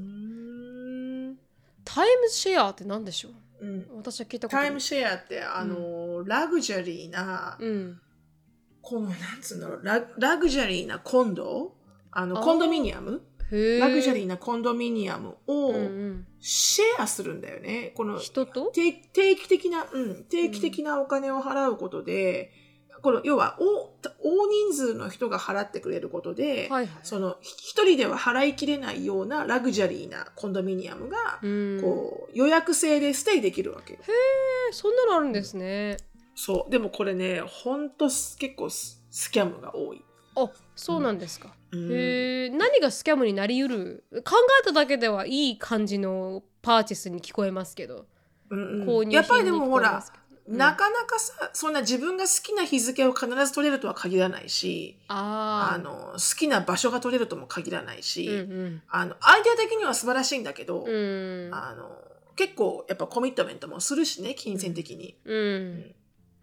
[1.85, 3.31] タイムシェアって何でしょ
[3.61, 3.67] う？
[3.67, 3.87] うん。
[3.97, 8.01] 私は聞いたことタイムシェアってあの、ラグジュアリーな、うん
[8.83, 11.75] このなんつうんだろうララグジュアリーなコンド？
[12.13, 13.23] あのコンドミニアム？
[13.53, 16.27] へラグジュアリーーなコンドミニアムをうんうん。
[16.41, 17.93] シェアするんだよね。
[17.95, 18.71] この人と？
[18.73, 22.53] 定定期的な、うん、定期的なお金を払うことで、
[23.03, 23.91] この要は大
[24.23, 26.89] 大人数の人が払ってくれることで、はいはい。
[27.03, 31.81] そのひ一人では払いきれないようなラグジュアリーなコンドミニアムが、うん。
[31.83, 34.01] こう予約制でステイできるわけよ。
[34.03, 35.97] えそんなのあるんですね。
[36.35, 36.71] そう。
[36.71, 40.05] でもこれね、ほんとす結構ススキャムが多い。
[40.37, 41.93] あそうなんですか、うん。
[41.93, 44.05] へえ何がスキャムになりうる？
[44.25, 48.07] 考えただけではいい感じのパーチェスに聞こえますけど。
[48.51, 48.89] うんうん。
[48.89, 50.25] 購入やっぱりで品にもほら聞こえます、けど。
[50.25, 61.47] うんなかなかさ、そんな自分が好きな日付を必ず取れるとは限らないし、あの、好きな場所が取れるとも限らないし、うんあの、アイデア的には素晴らしいんだけど、うん。
[61.47, 61.91] うんあの、
[62.35, 65.17] 結構やっぱコミットメントもするしね、金銭的に。
[65.25, 65.95] うん。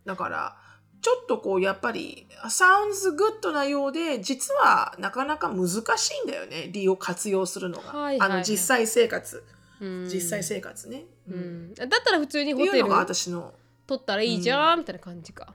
[0.05, 0.57] だから、
[1.01, 5.67] ちょっとこう、やっぱり、sounds good なようで、実はなかなか難
[5.97, 7.89] しいんだよね、利用、活用するのが。
[7.89, 8.31] はいはいはい。
[8.31, 9.43] あの、実際生活。
[9.81, 10.09] うん。
[10.11, 11.05] 実際生活ね。
[11.29, 12.69] ううんん、だったら普通にホテル。
[12.69, 13.53] っていうのが私の
[13.87, 15.53] 取ったらいいじゃん、みたいな感じか。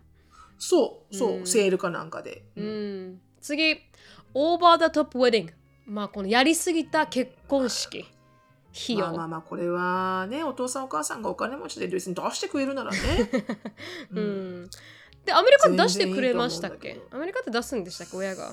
[0.59, 2.45] そうそう、うんセールかなんかで。
[2.57, 3.77] うん、次、
[4.35, 5.53] オーバー the top wedding。
[5.87, 8.09] まあ、このやりすぎた結婚式。
[8.75, 9.01] 費用。
[9.01, 12.99] まあまあまあこれはねお父さんお母さんがお金持ちで別に出してくれるならね。
[14.13, 14.71] う うんん。
[15.27, 16.89] で、アメリカで出してくれましたっけ？
[16.89, 18.17] 全然いいと思うんだけアメリカって出すんでしたっけ？
[18.17, 18.53] 親が。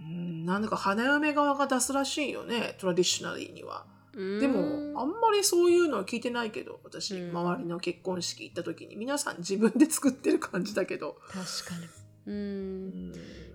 [0.00, 3.86] うんなんだか花嫁側が出すらしいよねトラディショナリーには。
[4.14, 11.16] ででもあんまりそういうのは聞いてないけど私、うん周りの結婚式行った時に皆さん自分で作ってる感じだけど。
[11.28, 11.34] 確
[11.68, 11.86] かに。
[12.26, 12.30] う。
[12.30, 13.12] うんん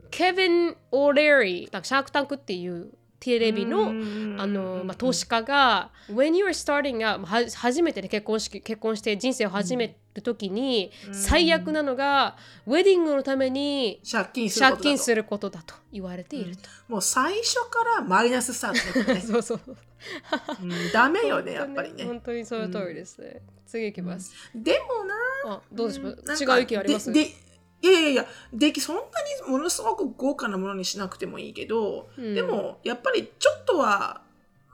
[0.10, 16.64] ケビン・オーレリー、なんかシャークタンクっていうテレビの、うんあのまあ、投資家が「When you're starting out」は初めてね結婚式結婚して人生を始める時に、うん最悪なのがウェディングのために借金することだと借金することだと言われていると。
[16.88, 19.62] もう最初からマイナススタートだよね そうそう。
[20.62, 22.04] うんダメよねやっぱりね。
[22.06, 23.42] 本当にその通りですね。
[23.66, 24.32] 次いきます。
[24.56, 25.16] でもな
[25.56, 27.12] あどうでしょう、なんか違う意見あります？
[27.12, 29.02] いやいやいやできそんな
[29.46, 34.22] にものすごく豪華なものにしなくてもいいけど、うんでもやっぱりちょっとは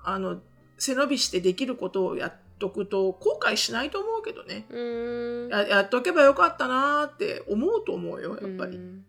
[0.06, 0.42] あの
[0.78, 4.66] 背伸びしてできることをやっとくと後悔しないと思うけどね。
[5.50, 8.78] ややっとけばよかったなーって思うと思うよやっぱり。
[8.78, 9.06] うん。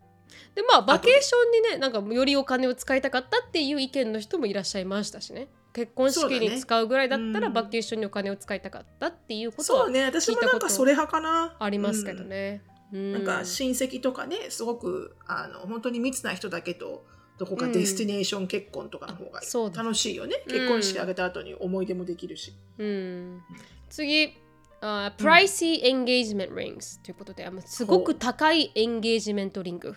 [0.54, 5.48] でまあバケーションにねなんかよりお金を使いたかったっていう意見の人もいらっしゃいましたしね。
[5.72, 7.52] 結婚式に使うぐらいだったらうん。
[7.52, 10.04] バケーションにお金を使いたかったっていうことはそうね。
[10.04, 11.56] 私もなんかそれ派かな。
[11.58, 12.62] ありますけどね。
[12.92, 13.12] うん。
[13.12, 17.04] なんか親戚とかねすごくあの本当に密な人だけと
[17.38, 19.40] どこか destination 結婚とかの方が
[19.76, 20.52] 楽しいよね、うん。
[20.52, 23.42] 結婚式挙げた後に思い出もできるし、うん、
[23.88, 24.34] 次。
[24.80, 29.96] あ、 pricey engagement rings ということで、すごく高い engagement ring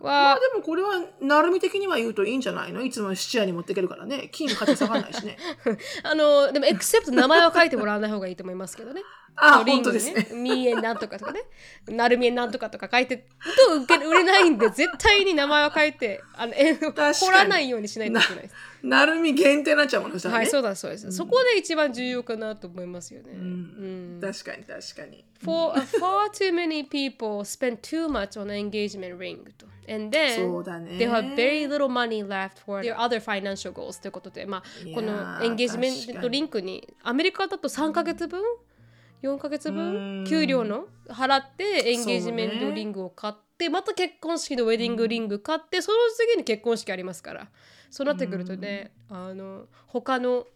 [0.00, 2.82] まはあ、でもこれはなるみ的には言うといいんじゃないの？
[2.82, 4.28] いつも質屋に持っていけるからね。
[4.32, 5.36] 金の価値下がらないしね。
[6.04, 9.02] あのでも except 名前は書いてもらわない方がいいと思いますけどね。
[9.40, 10.28] あリング本当ですね。
[10.32, 11.40] me and なんとかとかね、
[11.86, 13.24] なるみえなんとかとか書いてる
[13.68, 18.54] と受け売れないんで、絶対に名前を書いて、あのえ掘らないようにしないといけないです。
[18.82, 23.32] なるみ限定になっちゃうものさね、はい、そうだそうです、そこで一番重要かなと思いますよね。
[23.32, 23.40] うん。
[23.40, 24.20] うん。
[24.20, 25.24] 確かに確かに。
[25.42, 29.38] For far too many people spend too much on engagement ring.
[29.56, 29.66] と。
[29.88, 30.92] And then そうだね。
[30.92, 38.42] they have very little money left for their other financial goals ということで、まあ、いやーこのエンゲージメントリンクにアメリカだと3ヶ月分、
[39.22, 39.74] 4ヶ月うん。
[39.74, 47.48] 分給料の払ってエンゲージメントリングを買って、また結婚式のウェディングリング買って、その次に結婚式ありますから
[47.90, 50.46] そうなってくるとね、あの他の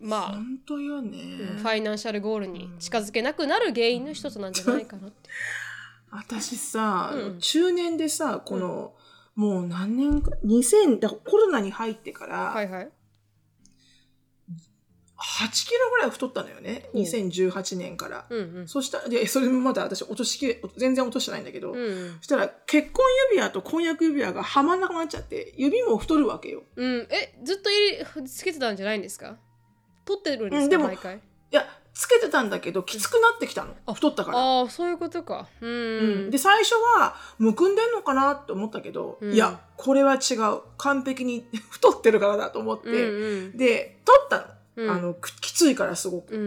[0.00, 1.18] まあ、本当よね、
[1.58, 5.28] ファイナンシャルゴールに近づけなくなる原因の一つなんじゃないかなって。
[6.10, 7.38] 私さ、うん。
[7.38, 8.94] 中年でさこの、
[9.36, 12.90] もう何年か2000だからコロナに入ってから、はいはい。
[15.22, 16.88] 8キロぐらい太ったのよね。
[16.92, 18.68] ほう2018年から、うんうん。
[18.68, 26.62] そしたらでそれもまだ私落としきれ全然落としてないんだけど、うんそしたら結婚指輪と婚約指輪がはまんなくなっちゃって指も太るわけよ。
[26.76, 27.70] うん、えずっと
[28.26, 29.36] つけてたんじゃないんですか？
[30.04, 31.16] 取ってるんですか、うんでも毎回？
[31.16, 35.48] いやつけてたんだけどきつくなってきたの、太ったから、ああそういうことか。
[35.60, 36.30] うん、うん。
[36.30, 39.34] で最初はむくんでんのかなって思ったけど、うん。
[39.34, 40.60] いやこれは違う。
[40.78, 43.56] 完璧に 太ってるからだと思って、うんうん。
[43.58, 44.50] で取ったの,、うん
[44.88, 46.34] あのくきついからすごく。
[46.34, 46.40] うん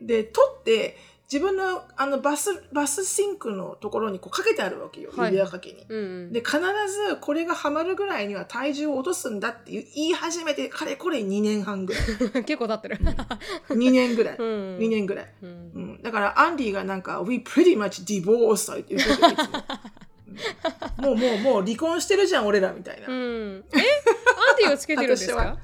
[0.00, 0.06] うん。
[0.06, 0.96] で取って
[1.30, 5.32] 自分のあのバスバスシンクのところにこうかけてあるわけよ、はい。
[5.32, 5.84] 指輪かけに。
[5.88, 6.32] うんうん。
[6.32, 12.04] で必ずこれがはまるぐらいには体重を落とすんだって言い始めてかれこれ2年半ぐらい。
[12.46, 12.98] 結構経ってる。
[13.70, 14.78] 2年ぐらい、うん。
[14.78, 15.48] 2年ぐらい、うん。
[15.48, 15.52] う
[15.98, 19.28] ん、だからアンディがなんか「We pretty much divorced」って言っても、
[20.98, 21.04] うん。
[21.04, 23.78] もうもうもう離婚してるじゃん俺らみたいな、うん、え？
[24.50, 25.58] アンディはつけてるんです私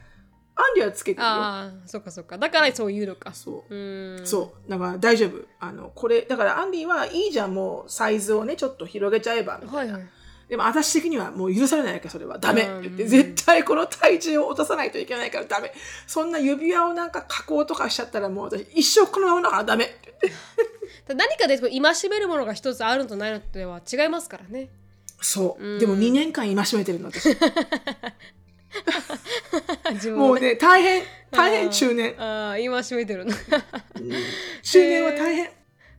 [0.55, 1.29] はかディはつけてるよ。
[1.29, 2.39] ああそっかそっか。
[2.39, 3.33] だからそう言うのか。
[3.33, 3.75] そう。
[3.75, 4.27] うん。
[4.27, 4.71] そう。
[4.71, 5.47] だから大丈夫。
[5.61, 7.55] あのこれだからアンディはいいじゃん。
[7.55, 10.09] もうサイズをねちょっと広げちゃえばみたな、はいいはい。
[10.49, 12.63] でも私的にはもう許されないわけそれはダメ。
[12.63, 13.09] って言ってうん。
[13.09, 15.73] 絶対この体重を落とさないといけないからダメ。
[16.07, 19.85] そんな指輪をなんか加工とかしちゃったらもう私一生このままだからダメ。
[19.85, 20.35] って言っ
[21.07, 24.69] て何かで戒めるものが一つあるのとないのとでは違いますからね。
[25.21, 25.79] そう、うん。
[25.79, 27.35] でも2年間戒めてるの私
[30.17, 30.41] もうをね。
[30.53, 32.21] ね大変大変中年。
[32.21, 33.33] ああ今閉めてるの。
[34.63, 35.51] 中年は大変、あ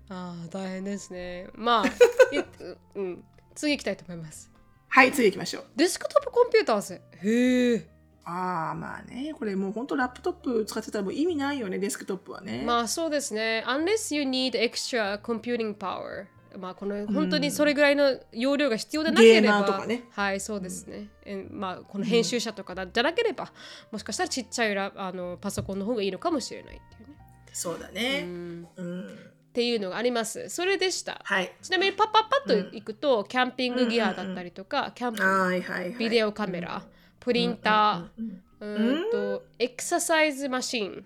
[0.09, 1.48] あ大変ですね。
[1.54, 1.87] まあ
[2.35, 2.39] い
[2.95, 3.23] うん。
[3.56, 4.52] 次行きたいと思います。
[4.89, 5.65] はい次行きましょう。
[5.75, 7.02] デスクトップコンピューターズ。
[7.23, 7.87] へえ
[8.25, 9.33] ああまあね。
[9.37, 13.63] これもう本当ラップトップ使ってたらもう意味ないよねデスクトップはね、まあそうですね。
[13.67, 16.27] Unless you need extra computing power
[16.58, 20.04] まあこの本当にそれぐらいの容量が必要でなけれゲーば、マーとかね。
[20.12, 23.51] はいそうですね、えまあこの編集者とかだじゃなければ
[23.91, 27.15] もしかしたらちっちゃいラあのパソコンの方がいいのかもしれないっていうね、
[27.51, 28.21] そうだうね。
[28.23, 29.19] ん、っうん。
[29.54, 30.49] ていうのがあります。
[30.49, 31.21] それでした。
[31.23, 31.51] はい。
[31.62, 35.93] ちなみにパッパッパッと行くと、キャンピングギアだったりとか、キャンプはいはいはい。
[35.93, 36.83] ビデオカメラ、
[37.19, 41.06] プリンター、うんうーんとエクササイズマシン。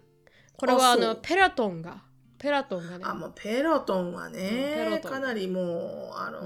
[0.56, 2.04] これはあのペラトンが
[2.38, 3.04] ペラトンがね。
[3.06, 5.12] あ、もうペロトンはね、トン。
[5.12, 6.44] かなりもう、あの、う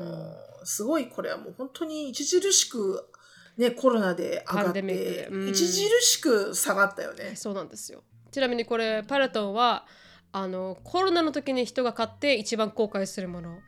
[0.63, 0.65] ん。
[0.65, 3.09] すごいこれはもう本当に著しく、
[3.57, 5.49] ね、コロナで上がって、うん。
[5.49, 5.65] 著
[6.01, 7.33] しく下がったよね。
[7.35, 8.03] そうなんですよ。
[8.31, 9.85] ちなみにこれペラトンは
[10.31, 13.59] あのコロナの時に人が買って一番後悔するもの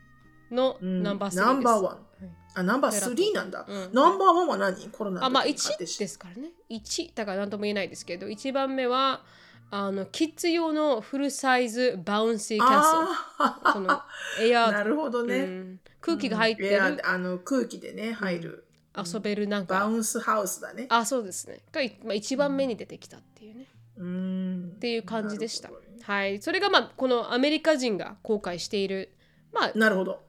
[0.50, 1.02] のうん。
[1.02, 1.84] ナンバー3です、ナンバーワン。
[1.84, 1.98] はい。
[2.54, 3.14] あ、ナンバーペラトン。
[3.14, 3.66] 3なんだ。
[3.68, 3.90] うん。
[3.92, 4.88] ナンバーワンは何？
[4.90, 6.52] コロナのあまあ時に買って1ですからね。
[6.70, 9.22] 1だから何とも言えないですけど1番目は
[9.70, 12.58] あのキッズ用のフルサイズバウンシー。
[12.58, 14.06] キャスルそのあ
[14.40, 15.44] エアあ、 なるほどうね。
[15.44, 18.66] ん空気が入ってエアるあの空気でね、入る。
[18.96, 19.80] 遊べるなんか。
[19.80, 20.86] バウンスハウスだね。
[20.88, 21.60] あそうですね。
[21.72, 24.72] が、まあ、一番目に出てきたっていうね、うん。
[24.76, 25.68] っていう感じでした。
[25.68, 25.74] ね。
[26.02, 26.40] はい。
[26.40, 29.10] それがまあこのアメリカ人が後悔している
[29.52, 30.20] まあなるほど。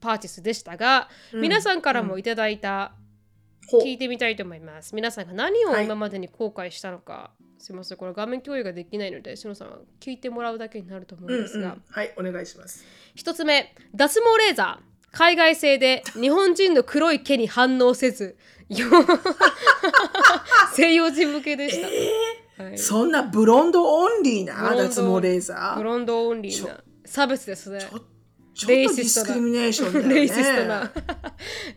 [0.00, 1.40] パーティスでしたが、うん。
[1.40, 2.92] 皆さんからもいただいた、
[3.70, 4.94] 聞いてみたいと思います。
[4.94, 5.84] 皆さんが何をはい。
[5.84, 7.98] 今までに後悔したのか、すいません。
[7.98, 12.84] これ画面共有ができないのでしのさんは聞いてもらうだけになると思うんですが、うんうん、はい、お願いします。
[13.14, 13.74] 一つ目。
[13.94, 14.94] 脱毛レーザー。
[15.16, 18.36] 海外製で日本人の黒い毛に反応せず。
[18.68, 18.86] よ
[20.74, 21.80] 西洋人向けでし
[22.56, 25.76] た、はい、そんなブロンドオンリーな脱毛レーザー。
[25.76, 26.82] ブロンドオンリーな。
[27.04, 27.80] 差別ですね。
[27.80, 28.14] ちょっと
[28.68, 30.14] レディスクリミネーションだよね。
[30.14, 30.92] レイシストな。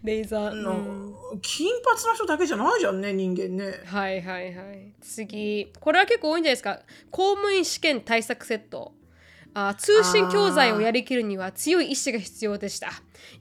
[0.04, 3.82] レーザー、のうん金髪の人だけじゃないじゃんね、人間ね。
[3.86, 4.94] はいはいはい。
[5.02, 5.72] 次。
[5.80, 6.80] これは結構多いんじゃないですか。
[7.12, 8.94] 公務員試験対策セット。
[9.54, 12.92] あ通信教材をやりきるには強い意志が必要でした。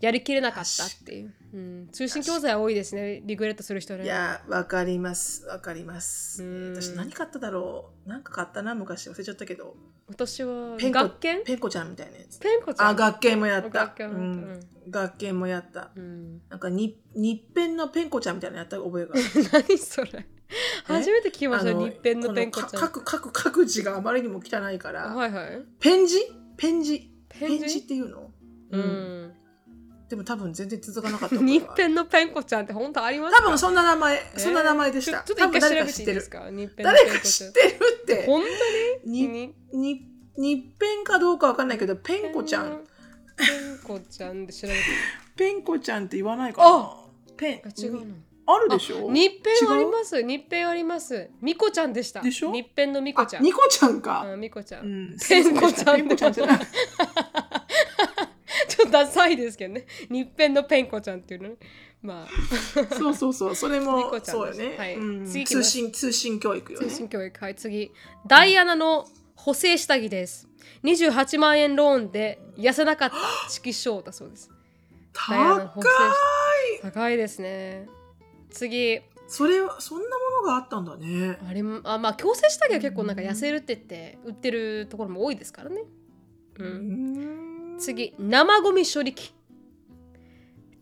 [0.01, 4.05] やりきれなかったっていう、うん、通信教材は多いですねリグレットする人ね。
[4.05, 5.47] いや、わかります。
[5.47, 6.43] わかります。
[6.43, 6.75] うん。
[6.75, 8.09] 私何買っただろう？
[8.09, 9.77] なんか買ったな、昔忘れちゃったけど。
[10.09, 12.39] 私はペンコペンコちゃんみたいなやつ。
[12.39, 12.89] ペンコちゃん。
[12.89, 13.71] あ、学研もやった。
[13.71, 14.71] 学研もやった。
[14.85, 14.91] うん。
[14.91, 15.91] 学研もやった。
[15.97, 19.23] うん、なんかに日ペンのペンコちゃんみたいなのやった覚えがある。
[19.69, 20.27] 何それ？
[20.85, 22.81] 初めて聞きました日編のペンコちゃん。
[22.81, 25.63] 書く書く書く字があまりにも汚いから、はいはい。
[25.81, 26.21] ペン字？
[26.57, 27.11] ペン字。
[27.29, 27.79] ペン字？
[27.79, 28.31] っていうの？
[28.71, 29.33] ううんん
[30.09, 31.37] でも多分全然続かなかった。
[31.37, 33.43] 日編のペンコちゃんって本当ありますか？
[33.43, 35.23] 多分そんな名前、そんな名前でした。
[35.25, 36.31] ちょちょっと一回多分誰か知ってる調べていいです。
[36.31, 36.51] か？
[36.51, 38.27] 日編誰か知ってるって。
[38.27, 38.43] 本
[39.05, 39.29] 当に？
[39.29, 42.85] に、に、日ペンかどうかわかんないけど、ペンコちゃん。
[43.37, 44.81] ペンコちゃんで調べて。
[45.37, 46.95] ペンコちゃんって言わないかな？
[47.37, 47.63] ペン。
[47.65, 48.15] あ違うの。
[48.49, 49.11] あるでしょ？
[49.11, 50.23] 日編あります。
[50.23, 51.31] 日編あります。
[51.43, 52.21] ミコちゃんでした。
[52.21, 52.53] でしょ？
[52.53, 54.25] 日編のミコちゃあ、んニコちゃんか。
[54.25, 55.17] うんミコちゃん。
[55.29, 56.61] ペンコちゃんペンコちゃんじゃない。
[59.05, 59.87] ダサいですけどね。
[60.09, 61.57] 日編のペンコちゃんっていうのね。
[62.03, 62.29] まあ。
[62.95, 63.55] そうそうそう。
[63.55, 64.89] それニもそうよですはい。
[64.91, 64.95] ね。
[64.95, 65.27] うん。
[65.27, 66.87] 次通信、通信教育よね。
[66.87, 66.95] 通。
[66.95, 67.41] 信教育。
[67.41, 67.93] はい次。
[68.27, 70.49] ダイアナの補正下着です。
[70.85, 73.17] 28万円ローンで痩せなかった
[73.51, 74.51] 色賞だそうです。
[75.13, 75.35] 高
[76.79, 76.83] い！
[76.83, 77.89] 高いですね。
[78.51, 79.01] 次。
[79.29, 81.39] それ、そんなものがあったんだね。
[81.49, 85.83] あれもあまあ矯正下着は結構なんか痩せるって言って売ってるところも多いですからね、
[86.59, 87.46] う、うんん
[87.79, 89.35] 次生ゴミ処理機。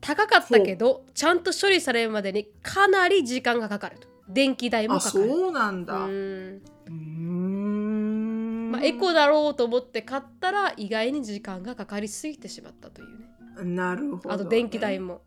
[0.00, 4.08] 高かったけどちゃんと処理されるまでにかなり時間がかかると。
[4.28, 5.28] 電気代もあ、かかる。
[5.28, 6.04] そうなんだ。
[6.04, 8.70] ううん。
[8.72, 13.26] まあ、エコだろうと思って買ったら意外に時間がかかりすぎてしまったというね。
[13.64, 14.34] なるほど、ね。
[14.34, 15.22] あと電気代も。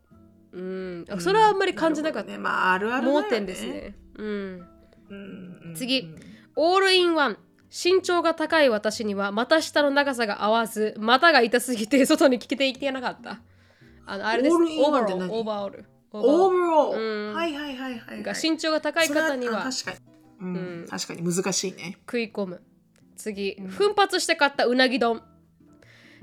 [0.52, 1.04] うん。
[1.10, 3.06] あそれはあんまり感じなかった、ね、まあ、あるある。
[3.06, 3.96] 盲点ですね。
[4.16, 4.26] うん
[5.10, 5.58] うん。
[5.68, 5.74] うん。
[5.74, 6.14] 次
[6.56, 7.38] オールインワン
[7.70, 13.40] 身長が高い私には股下の長さが合わず股が痛すぎて外に着ていけなかった。
[14.06, 14.54] あのあれです。
[14.54, 17.34] オールインオーバーオールオーバーオールオーバーオール、うん。
[17.34, 18.40] はいはいはいはい、がはい。
[18.42, 19.98] 身長が高い方には確かに、
[20.40, 20.54] うん。
[20.54, 20.86] うん。
[20.88, 21.98] 確かに難しいね。
[22.06, 22.62] 食い込む。
[23.16, 23.56] 次。
[23.68, 25.22] 奮発して買ったうなぎ丼。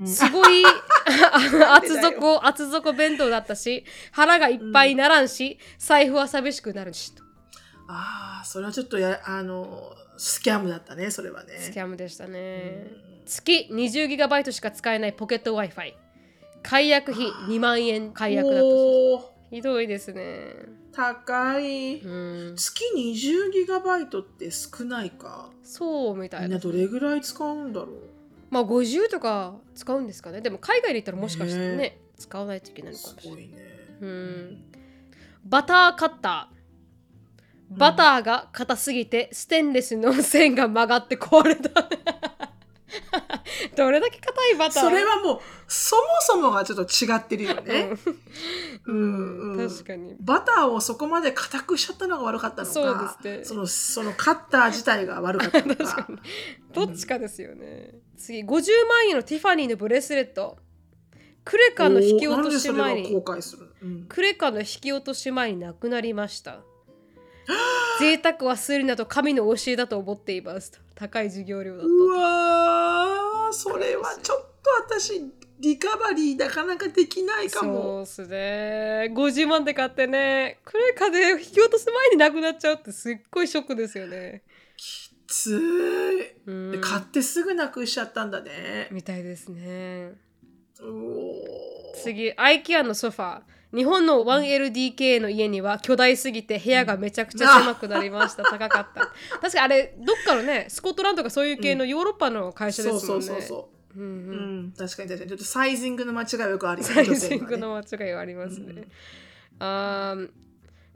[0.00, 0.06] うん。
[0.06, 0.64] すごい
[1.70, 7.25] 厚底厚底弁当だったし腹がいっぱいにならんし、財布は寂しくなるしと
[7.88, 11.58] ああ、それはちょっとや、あの、スキャムだったね、それはね。
[11.58, 12.86] スキャムでしたね、
[13.20, 13.26] うん。
[13.26, 15.94] 月 20GB しか使えないポケット Wi-Fi
[16.62, 18.66] 解約費2万円解約だった
[19.50, 20.54] ひどいですね。
[20.92, 22.00] 高い。
[22.00, 22.56] うん。
[22.56, 25.50] 月20ギガバイトって少ないか？
[25.62, 27.88] そうみたいなみんなどれぐらい使うんだろう？
[28.50, 30.40] まあ50とか使うんですかね。
[30.40, 33.44] でも海外で行ったらもしかしてねね使わないといけないのかすもしれない。
[33.44, 33.58] ごいね。
[34.00, 34.64] うん。
[35.44, 36.55] バターカッター
[37.70, 41.88] バターが硬すぎてステンレスの線が曲がって壊れた。
[43.76, 44.82] どれだけ硬いバター？
[44.84, 47.90] それはもう、そもそもがちょっと違ってるよね。
[48.86, 49.56] うん。
[49.56, 50.16] うん確かに。
[50.20, 53.44] バターをそこまで硬くしちゃったのが悪かったのか、そうですね。
[53.44, 56.08] そのそのカッター自体が悪かったのか。
[56.72, 58.46] どっちかですよね、次50
[58.88, 60.58] 万円のティファニーのブレスレット。
[61.44, 63.22] クレカの引き落とし前に。
[64.08, 66.60] クレカの引き落とし前になくなりました
[68.00, 70.72] 贅沢はするなと神の教えだと思っています。
[70.72, 78.02] と高い授業料だったうわーそれはちょっと私リカバリーなかなかできないかそうも。
[78.02, 79.10] っすね。
[79.14, 80.58] 50万で買ってね。
[80.64, 84.42] クレカで引き落とす前になくなっちゃうってすっごいショックですよね。
[85.26, 86.32] つーい。
[86.46, 86.72] うん。
[86.72, 88.88] で買ってすぐなくしちゃったんだね。
[88.90, 90.12] みたいですね。
[90.80, 92.02] うおー。
[92.02, 93.40] 次 IKEA のソファー
[93.76, 98.42] 日本の 1LDK の家には巨大すぎて部屋がめちゃくちゃ狭くなりました。
[98.44, 99.12] 高かった。
[99.40, 103.26] 確かあれどっかのねスコットランドとかそういう系のヨーロッパの会社でそうすもんね。
[103.26, 104.02] そうそうそうう。
[104.02, 105.30] んううんん、確かに確かに。
[105.30, 106.94] ちょっとサイジングの間違いはよくあるよね。
[106.94, 108.84] サイジングの間違いはありますね、
[109.58, 110.30] あー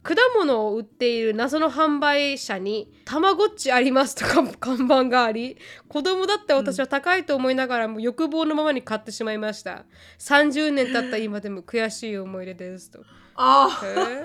[0.03, 9.85] 果物を売っている謎の販売者に「たまごっちあります」とか看板があり子供だって私は高いと思いながらも欲望のままに買ってしまいました。
[10.19, 13.01] 30年経った今でも悔しい思い出ですと。
[13.35, 14.25] ああ、へー。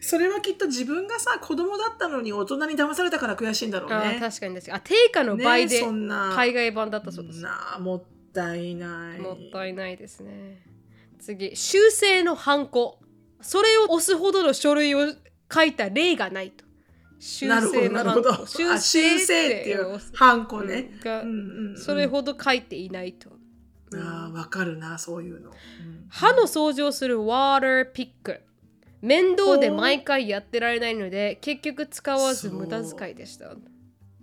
[0.00, 4.18] それはきっと自分がさ、子供だったのに大人に騙されたから悔しいんだろうね。
[4.20, 4.72] 確かにです。
[4.72, 6.32] あ定価の倍でねそんな。
[6.34, 8.02] 海外版だったそうです、なあ、もっ
[8.32, 9.20] たいない。
[9.20, 10.62] もったいないですね。
[11.18, 13.00] 次修正のハンコ
[13.40, 15.12] それを押すほどの書類を
[15.52, 16.64] 書いた例がないと。
[17.18, 18.32] 修正のなるほど。
[18.32, 20.98] ハンコあ修正っていうハンコね。
[21.02, 21.78] がうんうんうん。
[21.78, 23.30] それほど書いていないと、
[23.94, 25.50] ああ、わかるな、そういうの。
[25.50, 26.06] うん。
[26.08, 28.42] 歯の掃除をするワーターピック
[29.02, 33.54] 面倒で毎回やってられないので結局使わず無駄遣いでした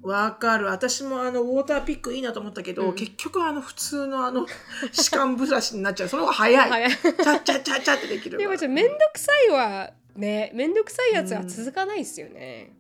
[0.04, 0.66] わかる。
[0.66, 2.96] 私もあの、ウォーターピックいいなと思ったけど、うん。
[2.96, 4.46] 結局あの、普通のあの、
[4.92, 6.10] 歯間ブラシになっちゃう。
[6.10, 6.70] その方が早い。
[6.70, 6.92] 早い。
[6.92, 8.44] チャッチャッチャッチャってできるわ。
[8.44, 10.52] でもちょめんどくさいはね。
[10.54, 12.76] めんどくさいやつは続かないですよね、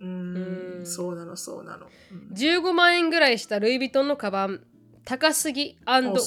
[0.00, 0.82] ううん。
[0.82, 1.88] ん、そうなの、そうなの。
[2.12, 2.34] うん。
[2.34, 4.62] 15万円ぐらいしたルイ・ヴィトンのカバン。
[5.04, 5.78] 高すぎ。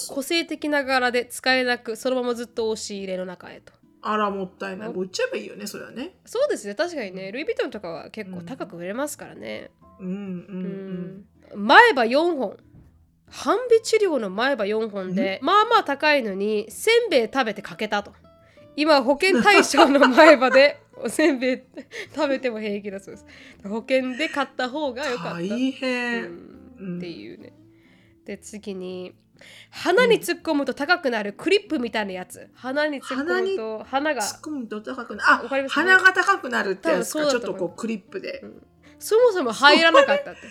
[0.10, 3.74] 個性的な柄で使えなくそのままずっと押し入れの中へと。
[4.02, 4.90] あら、もったいない。
[4.90, 6.16] もう売っちゃえばいいよね、それはね。
[6.26, 6.74] そうですね。
[6.74, 7.32] 確かにね。
[7.32, 9.70] ルイ・ヴィトンとかは結構高く売れますからね
[10.02, 12.58] うん、うん、うん前歯4本
[13.28, 18.14] 半尾治療の前歯4本でまあまあ高いのにせんべい食べてかけたと
[18.76, 21.62] 今保険対象の前歯で おせんべい
[22.16, 23.26] 食べても平気だそうです
[23.64, 25.12] 保険で買った方がうん。
[25.12, 26.24] 良かった大変。
[26.26, 27.54] うんっていうね。
[28.26, 29.14] で次に
[29.72, 35.46] 鼻に突っ込むと高くなるクリップみたいなやつ鼻に突っ込むと鼻が突っ込むと高くなる。
[35.46, 37.28] あ鼻が高くなるってやつか。
[37.28, 38.44] ちょっとこうクリップで。
[39.02, 40.42] そもそも入らなかったって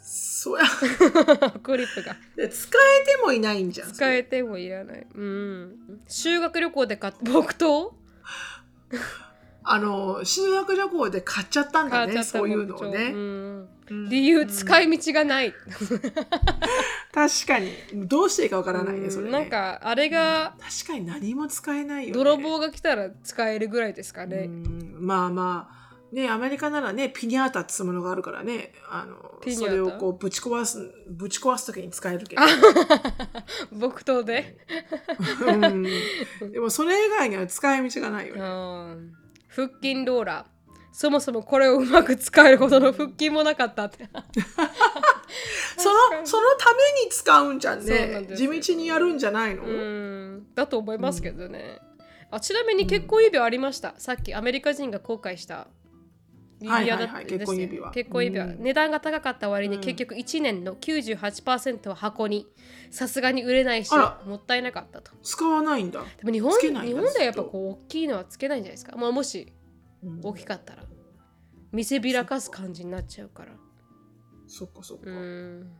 [0.00, 0.64] そうや。
[1.62, 2.70] クリップがで使
[3.02, 3.92] えてもいないんじゃん。
[3.92, 7.88] 使えてもいらないうん修学旅行で買った木刀
[9.70, 13.10] あの、修学旅行で買っちゃったんだね、そういうのをね。
[13.12, 15.54] うんうん理由使い道がない、
[17.12, 17.72] 確かに。
[17.94, 19.30] どうしていいかわからないね、それね。
[19.30, 22.12] なんかあれが確かに何も使えないよ、ね。
[22.12, 25.77] 泥棒が来たら使えるぐらいですかうね、んまあまあ。
[26.12, 32.42] ね、アメリカならね、ピニャータっつうものがあるからね、あの、それをこうぶち壊す、ぶち壊すときに使えるけど。
[33.72, 34.56] 木刀で、
[35.46, 35.82] うん。
[36.52, 38.40] でもそれ以外には使い道がないよね。
[38.40, 39.12] うん。
[39.48, 40.58] 腹筋ローラー。
[40.92, 44.08] そもそもこれをうまく使えるほどの腹筋もなかったって。
[45.76, 47.84] その、そのために使うんじゃんね。
[47.84, 50.46] ですよ地道にやるんじゃないの、うん。
[50.54, 51.78] だと思いますけどね、
[52.30, 55.68] あちなみに結婚指輪ありました、さっきアメリカ人が公開した
[56.60, 57.14] 指輪だはいはい。
[57.14, 57.90] はい結婚指輪。
[57.90, 58.62] 結婚指輪、うん。
[58.62, 59.82] 値段が高かった割にうん。
[59.82, 62.46] 結局1年の98%は箱に
[62.90, 63.92] さすがに売れないし
[64.26, 65.12] もったいなかったと。
[65.22, 66.02] 使わないんだ。
[66.18, 69.52] でも日本日本ではやっぱこう大きいのはつけないんじゃないですか、まあ、もし
[70.04, 70.20] うん。
[70.22, 70.84] 大きかったら。
[71.70, 73.52] 見せびらかす感じになっちゃうから。
[74.46, 75.10] そっかそっか。
[75.10, 75.70] うん。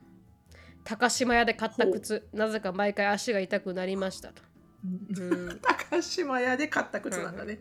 [0.85, 2.29] 高島屋で買った靴。
[2.33, 4.43] なぜか毎回足が痛くなりましたと、
[5.63, 7.61] 高島屋で買った靴なんだね。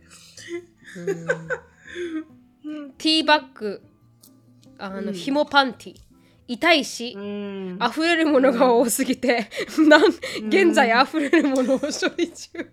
[0.97, 2.36] うん
[2.97, 3.81] ティーバッグ。
[4.77, 5.13] あの、うん。
[5.13, 5.95] 紐パンティ。
[6.47, 7.77] 痛いし、うん。
[7.81, 9.49] 溢れるものが多すぎて、
[9.87, 10.03] なん
[10.47, 11.87] 現在溢れるものを処
[12.17, 12.49] 理中。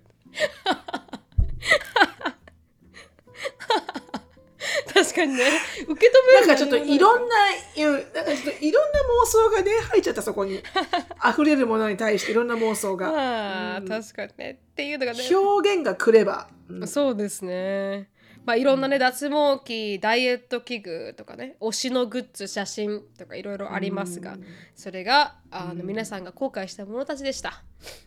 [4.94, 5.44] 確かにね。
[5.88, 7.34] 受け止めるなんかちょっといろんな、
[7.76, 10.62] うんなんかちょっといろんな妄想がね、入っちゃったそこに。
[11.28, 13.10] 溢れるものに対していろんな妄想が。
[13.10, 13.88] まあ、うん。
[13.88, 14.60] 確かにね。
[14.72, 15.18] っていうのがね。
[15.34, 16.48] 表現がくれば。
[16.68, 16.88] うん。
[16.88, 18.08] そうですね
[18.44, 24.36] まあいろんなね脱毛器ダイエット器具とかね推しのグッズ写真とかいろいろありますが
[24.74, 27.62] それがあの皆さんが後悔したものたちでした。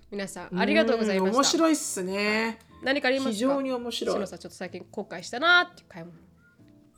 [0.10, 1.38] 皆さんありがとうございました。
[1.38, 2.60] 面白いっすね。
[2.84, 3.34] 何かありますか？
[3.34, 4.28] 非常に面白い。
[4.28, 6.16] ちょっと最近後悔したなっていう買い物。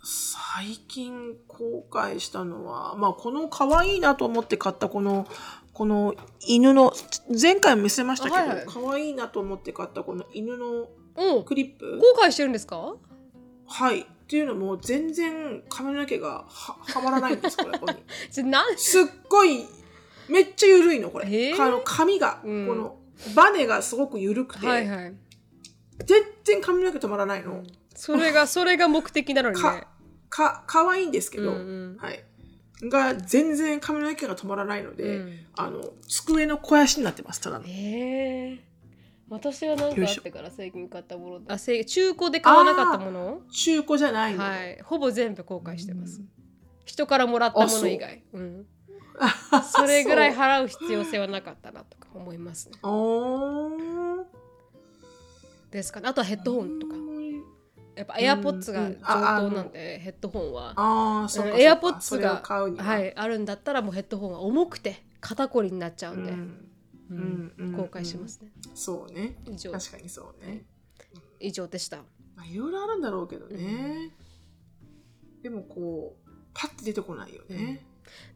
[0.02, 5.28] 最近後悔したのは、まあこの可愛いなと思って買ったこの、
[5.74, 6.16] この
[6.48, 6.94] 犬の、
[7.30, 8.66] 前回も見せましたけど、あはいはい。
[8.66, 10.88] 可愛いなと思って買ったこの犬の
[11.18, 11.44] うん。
[11.44, 11.98] クリップ。
[11.98, 12.96] 後悔してるんですか？
[13.70, 14.02] はい。
[14.02, 17.80] っていうのも全然髪の毛がははまらないんです、これ。
[17.80, 17.98] ここに
[18.30, 19.66] じゃなんすっごい、
[20.28, 21.26] めっちゃ緩いの、これ。
[21.26, 21.62] へー？
[21.62, 23.00] あの髪が、うんこの、
[23.36, 25.16] バネがすごく緩くて、はいはい
[26.06, 27.64] 全然髪の毛止まらないの。
[27.94, 29.88] それが それが目的なのにねか、
[30.30, 32.24] か、可愛いんですけど、うんうんはい。
[32.84, 37.66] が、全然髪の毛が止まらないので、うんあの、机の肥やしになってます、ただの。
[37.68, 38.69] ええ
[39.30, 43.42] 私は何かあってから最近買ったものあせ中古で買わなかったもの？
[43.52, 44.44] 中古じゃないの。
[44.44, 44.80] はい。
[44.84, 46.22] ほぼ全部後悔してます。
[46.86, 48.24] 人からもらったもの以外。
[48.34, 48.40] う。
[48.40, 48.66] ん。
[49.52, 52.76] あ それぐらい払う必要性はなかったなとか思いますね。
[55.72, 56.08] ですかね。
[56.10, 56.96] あとはヘッドホンとか。
[57.96, 58.92] やっぱうん AirPods がうん。
[58.94, 60.74] 上あ等なんでヘッドホンは。
[60.76, 61.50] ああ、そうか。
[61.52, 62.84] うんそうか AirPods それをが買うには。
[62.86, 66.34] はいあるんだったらもうヘッドホンが重くて肩こりになっちゃううんで、ん。
[66.34, 66.69] うん
[67.10, 69.36] うん後悔しますねそうね。
[69.46, 70.66] 以上確かにそうね。
[71.40, 71.98] 以上でした
[72.36, 74.12] まあ、いろいろあるんだろうけどね。
[75.42, 77.86] でもこう、パッて出てこないよね。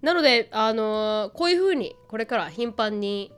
[0.02, 3.32] なので、あのーこういうふうにこれから頻繁に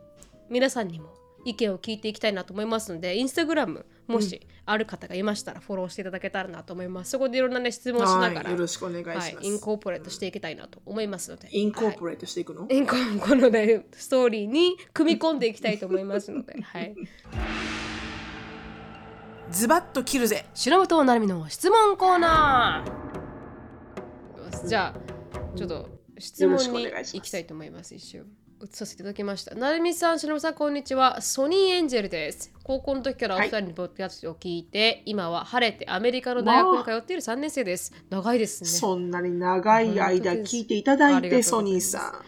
[0.50, 1.14] 皆さんにも
[1.46, 7.12] 意見を聞いていきたいなと思いますのでインスタグラムもしある方がいましたらフォローしていただけたらなと思います。
[7.12, 8.44] そこでいろんな、ね、質問をしながはい。
[8.44, 9.36] ら、よろしくお願いします。
[9.36, 16.96] はい、インコーポレートしていきたいなと思いますので、インコーはいポレートしていくの、インコこの、ね、ストーリーに組み込んでいきたいと思いますので、 はい、
[19.52, 20.46] ズバッと切るぜ。
[20.54, 23.06] 白本なるみの質問コーナー。
[24.68, 28.22] じゃあちょっと質問に願いきたいと思います一瞬。
[28.22, 31.22] 移させていただきましたなるみさん、しのぶさん、こんにちは。
[31.22, 32.52] ソニーエンジェルです。
[32.64, 37.94] 高校の時からお二人のポッドキャストを聞いて、今は晴れてアメリカの大学に通っている3年生です。
[38.10, 38.70] 長いですね。
[38.70, 42.22] そんなに長い間聞いていただいて、ソニーさ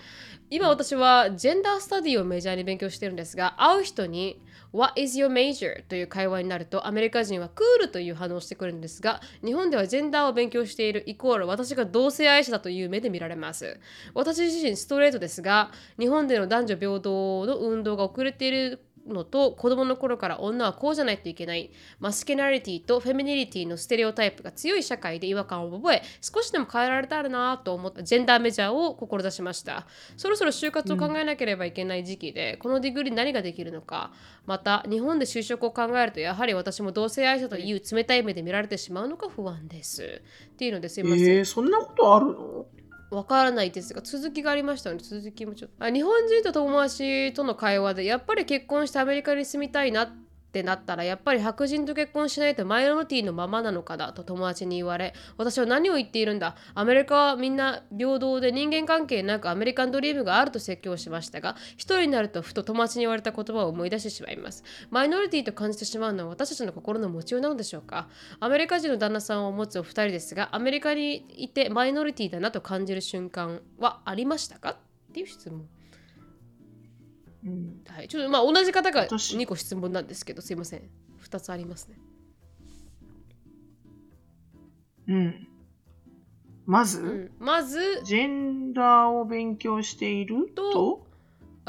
[0.50, 4.42] 今私はジェンダースタディをメジャーに勉強してるんですが会う人に
[4.78, 5.84] What is your major?
[5.88, 13.80] という会話になるとアメリカ人はクールという反応をしてくるんですが日本ではジェンダーを勉強しているイコール私が同性愛者だという目で見られます
[14.14, 21.72] 私自身ストレートですが日本での男女平等の運動が遅れているのと子供の頃から女はこうじゃないといけない。
[22.00, 28.04] マスケナリティとフェミニリティのステレオタイプが強い社会で違和感を覚え少しでも変えられたらなと思った。
[28.04, 29.88] ジェンダーメジャーを志しました。
[30.18, 34.12] そろそろ就活を考えなければいけない時期で、このディグリ何ができるのか。
[34.46, 40.22] また日本で就職を考えるとやはり私も同性愛者という冷たい目で見られてしまうのか不安です。
[40.54, 41.04] っていうのですい。
[41.04, 42.66] ません、えー、そんなことあるの？
[43.10, 56.56] わからないですが続きがありましたので続きもちょっとあ日本人と友達との会話でやっぱり結婚してアメリカに住みたいなってってなったらやっぱり白人と結婚しないとマイノリティのままなのかだと友達に言われ私は何を言っているんだ？
[56.74, 64.64] アメリカはみんな平等で人間関係なくアメリカンドリームがあると説教しましたが一人になるとふと友達に言われた言葉を思い出してしまいます。
[64.90, 68.08] マイノリティと感じてしまうのは私たちの心の持ちようなのでしょうか？
[68.40, 74.72] アメリカ人の旦那さんを持つお二人ですがアメリカにいてマイノリティだなと感じる瞬間はありましたか？
[74.72, 74.78] っ
[75.14, 75.68] ていう質問。
[77.48, 77.82] うん。
[77.88, 79.38] はい、ちょっとまあ同じ方が私。
[79.38, 80.82] 2個質問なんですけどすいません。
[81.24, 81.96] 2つありますね。
[85.08, 85.48] うん。
[86.66, 90.50] まず、うん、まずジェンダーを勉強している？
[90.54, 91.08] とと？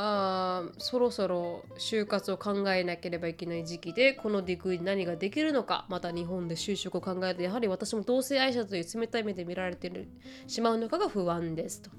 [0.01, 10.09] あーそろそろ就活を考えなければいけない時期でこの degree 何ができるのかまた日本で就職を考えるとやはり私も同性愛者という冷たい目で見られてる
[10.47, 11.91] しまうのかが不安ですと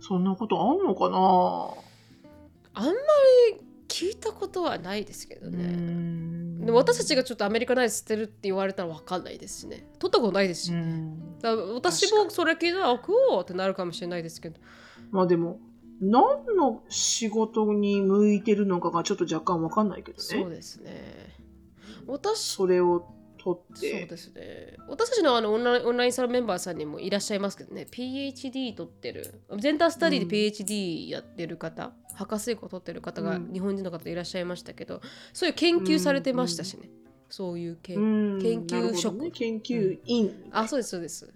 [0.00, 1.18] そんなことあんのかな？
[2.74, 6.64] あんまり聞いたことはないですけどうね、ん。
[6.64, 9.88] でも私たちがちょっとアメリカナイズしてるって言われたら分かんないですしね。
[9.98, 11.38] 取ったことないですし、うん。
[11.40, 14.60] だ私もそれ聞いたらあこうってなるかもしれないですけど。
[15.10, 15.58] まあでも、
[16.00, 20.22] 何の仕事に向いてるのかがちょっと若干わかんないけどね。
[20.22, 21.34] そうですね。
[22.06, 23.04] 私それを
[23.38, 24.06] 取っそうて。
[24.06, 24.76] ですね。
[24.88, 27.86] 私たちのあのオンラインオンラインサロンメンバーさんにもいらっしゃいますけどね。
[27.90, 29.40] PhD 取ってる。
[29.56, 33.52] ジェンダースタディで PhD やってる方、博士号取ってる方がうん。
[33.52, 35.00] 日本人の方いらっしゃいましたけど、
[35.32, 36.90] そういう研究されてましたしね、
[37.30, 38.42] そういう研うん。
[38.42, 39.16] 研究職。
[39.22, 40.50] ね、研究員。
[40.50, 41.32] あそうですそうです。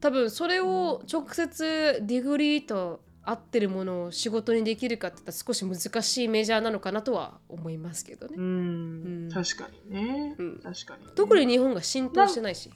[0.00, 8.34] 多分それを直接 degree と合ってるものを仕事にできるかって言ったら少し難しい major なのかなとは思いますけどね。
[8.36, 9.30] うん、うん。
[9.32, 10.60] 確かにね、うん。
[10.60, 12.72] 確かにね、特に日本が浸透してないし。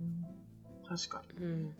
[0.00, 0.96] うん。
[0.96, 1.44] 確かに。
[1.44, 1.74] うん。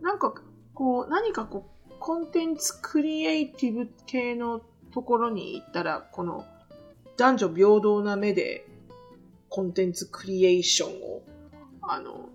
[0.00, 0.34] なんか
[0.72, 4.62] こう何かこうコンテンツクリエイティブ系の
[4.92, 6.46] ところに行ったらこの
[7.18, 8.66] 男女平等な目で
[9.48, 11.22] コンテンツクリエーションを
[11.82, 12.30] あの。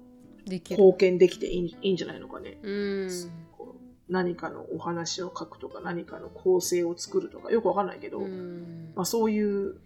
[0.57, 2.57] 貢献できていいいいんじゃないのかね。
[2.61, 3.31] うん
[4.09, 9.77] 何かのお話を書くとか何かの構成を作るとかよくわかんないけど、うんまあ、そういう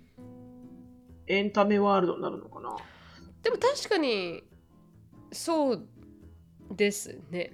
[1.27, 2.75] エンタメワールドになるのかな。
[3.43, 4.43] でも確かに
[5.31, 5.87] そう
[6.75, 7.53] ですね。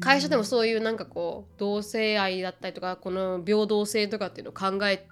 [0.00, 5.06] 会社でもそういうなんかこう同性愛だったりとかこの平等性とかっていうのを考え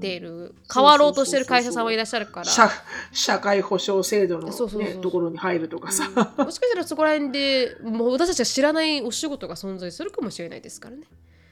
[0.00, 2.46] ている変わろうとしてる会社さんはいらっしゃるから。
[2.46, 2.70] 社
[3.12, 6.08] 社会保障制度の、ところに入るとかさ。
[6.08, 6.44] うん。
[6.44, 11.02] もしかしたらそこら辺でもう私たちは知らないお仕事が存在するかもしれないですからね、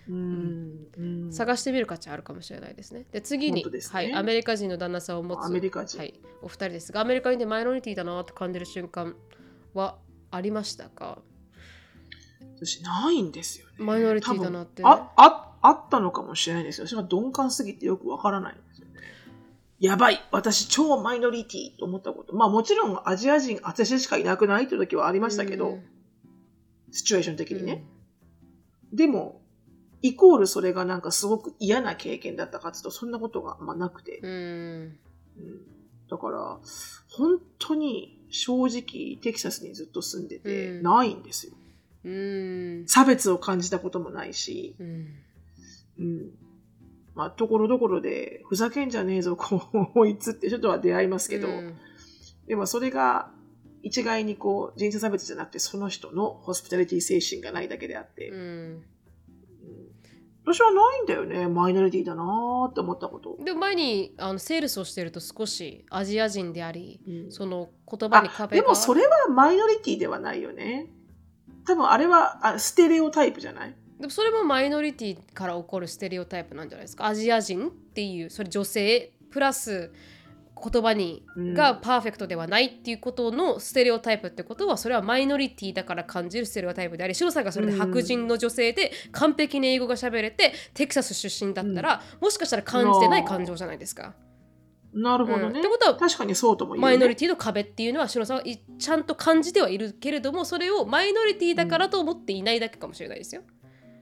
[0.09, 0.87] うん。
[0.99, 1.33] うん。
[1.33, 3.07] 探してみる価値あるかもしれないですね。
[3.13, 3.71] で次に、ね。
[3.91, 5.99] はい、アメリカ人の旦那さんを持つアメリカ人。
[5.99, 9.15] はい、お二人ですがアメリカ人でマイノリティだなって感じる瞬間
[9.75, 9.97] は
[10.31, 11.19] ありましたか？
[12.57, 13.73] 私ないんですよね。
[13.79, 16.87] マイノリティだなって多分あああったのかもしれないんですよ。
[16.87, 19.01] 私は鈍感すぎてよくわからないんですよね。
[19.81, 22.35] やばい私超マイノリティと思ったこと。
[22.35, 25.79] まあもちろんアジア人、私しかいなくないという時はありましたけど、
[26.93, 27.83] シチュエーション的にね。
[28.93, 29.41] でも、
[30.03, 34.21] イコールそれがなんかすごく嫌な経験だったかっていうと、そんなことがまあなくて。
[34.23, 34.99] うん、うん
[35.39, 35.61] うん
[36.11, 36.59] だから、
[37.09, 41.55] 本当に正直テキサスにずっと住んでて、うんないんですよ。
[42.05, 45.24] うん差別を感じたこともないし、うん
[45.99, 46.31] うん。
[47.15, 51.77] まあ、ところどころで、ふざけんじゃねえぞ、こいつって人とは出会いますけど、うん。
[52.47, 53.31] でもそれが
[53.83, 58.39] 一概にこう、人種差別じゃなくて、その人のホスピタリティ精神がないだけであって、うん。
[58.39, 58.85] うん。
[60.47, 63.39] 私はないんだよね、マイノリティだなーって思ったこと。
[63.43, 67.33] でも前にあのセールスをしてると少しアジア人でありうん。
[67.33, 68.63] その言葉にあ壁が。
[68.63, 70.91] でもそれはマイノリティではないよね。
[71.67, 73.75] 多分あれはあステレオタイプじゃない？
[74.05, 77.07] でもそれもマイノリティから起こるステレオタイプなんじゃないですか？
[77.07, 79.95] アジア人っていうそれ女性プラス
[80.63, 94.13] 言葉にうんがパーフェクトではないっていうことのステレオタイプってことはそれはマイノリティだから感じるステレオタイプでありシロさんがそれで白人の女性で完璧に英語が喋れてテキサス出身だったら、もしかしたら感じてない感情じゃないですか？
[94.93, 95.45] なるほどね。
[95.45, 96.81] うんってことは確かにそうともね。
[96.83, 103.43] マイノリティの壁っていうのはシロさんはいちゃんと感じてはいるけれどもそれをマイノリティだからと思っていないだけかもしれないですよ。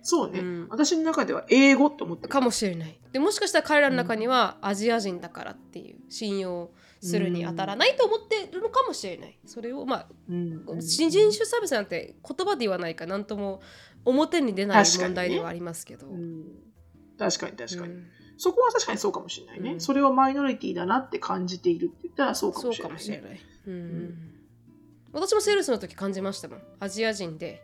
[0.02, 2.28] そうね、うん私の中では英語って思ってる。
[2.28, 2.98] かもしれない。
[3.12, 9.38] でもしかしたら彼らの中にはアジア人だからっていう信用するに当たらないと思ってるのかもしれない。
[9.46, 13.60] それをまあうんうん人種差別なんて言葉で言わないかなんとも
[14.04, 16.08] 表に出ない問題ではありますけど。
[16.08, 16.44] うん
[17.18, 18.06] 確かに確かに、うん
[18.38, 23.40] そこは確かにそうかもしれないね、うんそれはマイノリティだなって感じているって言ったらそうかもしれない、ね。
[25.12, 26.62] 私もセールスの時感じましたもん。
[26.80, 27.62] アジア人で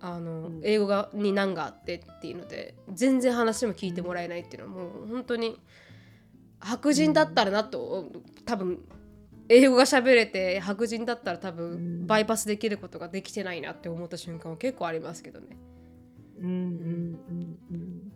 [0.00, 0.60] あの、うん。
[0.62, 5.60] 英語がに難があってっていうので全然話も聞いてもらえないっていうのはもう本当に
[6.60, 8.10] 白人だったらなと、
[8.44, 8.80] 多分
[9.48, 11.56] 英語が喋れて白人だったら多うん。
[11.56, 15.46] 分バイパスできることができてないなって思った瞬間は結構ありますけどね。
[16.40, 18.12] うんうんうんうん。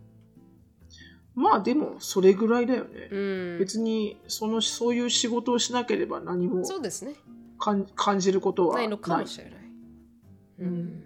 [1.34, 3.08] まあでもそれぐらいだよね。
[3.10, 3.16] う
[3.56, 7.14] ん、別にそのそういう仕事をしなければ何もそうですね。
[7.58, 8.88] 感感じることはない。
[8.88, 9.54] のかもしれない。
[10.58, 11.04] ううんん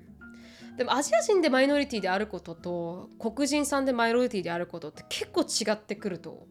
[0.76, 6.46] でもアジア人でマイノリティであることと黒人さんでマイノリティであることって結構違ってくると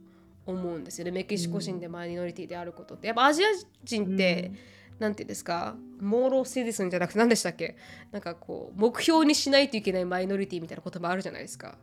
[0.45, 1.11] 思うんですよね。
[1.11, 3.07] メキシコ人でマイノリティであることって。
[3.07, 3.47] やっぱアジア
[3.83, 4.51] 人って、
[4.99, 5.75] なんていうんですか？
[5.99, 7.75] モーローシティズンじゃなくて何でしたっけ？
[8.11, 11.77] なんかこう目標にしないといけないマイノリティみたいな言葉あるじゃないですか。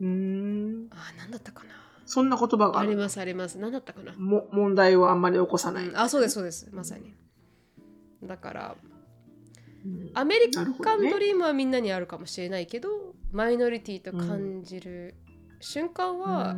[0.00, 0.86] うん、うん。
[0.90, 1.70] あー何だったかな？
[2.04, 3.58] そんな言葉がありますあります。
[3.58, 5.88] 何だったかな、も問題をあんまり起こさない。
[5.88, 5.98] うん。
[5.98, 6.68] あそうですそうです。
[6.72, 7.14] まさに。
[8.22, 8.91] だからうん
[10.14, 10.74] アメリカン
[11.10, 12.88] ドリームはみんなにあるかもしれないけど、
[13.32, 15.14] マイノリティと感じる
[15.60, 16.56] 瞬間は、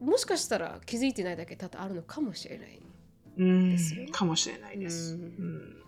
[0.00, 2.80] もしかしたら気づいてないだけ多々あるのかもしれない、
[3.36, 3.70] うん。
[3.70, 4.06] ですよ。
[4.10, 5.14] かもしれないです。
[5.14, 5.20] うん。
[5.20, 5.80] うん。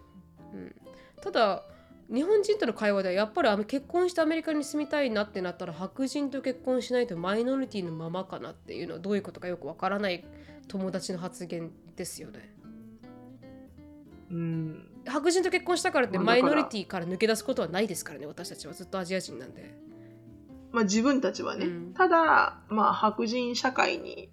[0.55, 0.75] うん、
[1.23, 1.65] ただ
[2.13, 10.23] 日本人との会話ではやっぱり結婚してアメリカに住みたいなってなったら白人と結婚しないとマイノリティのままかなっていうのはどういうことかよくわからない
[10.69, 12.55] 友達の発言ですよね。
[14.31, 18.75] うん白人と結婚したからってマイノリティから抜け出すことはないですからね私たちは。
[18.75, 19.75] ずっとアジア人なんで。
[20.71, 21.95] まあ、自分たちはね、うん。
[21.95, 24.31] ただ、まあ、白人社会に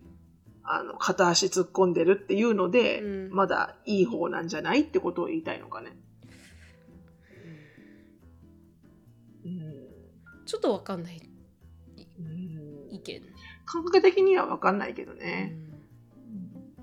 [0.64, 3.32] あの片足突っ込んでるっていうので、うん。
[3.32, 5.98] まだいい方なんじゃないってことを言いたいのかね。
[10.50, 11.22] ちょっとわかんない。
[12.20, 12.92] うん。
[12.92, 13.22] 意見、
[13.66, 15.56] 感覚的には分かんないけどうね。
[15.56, 16.82] ん。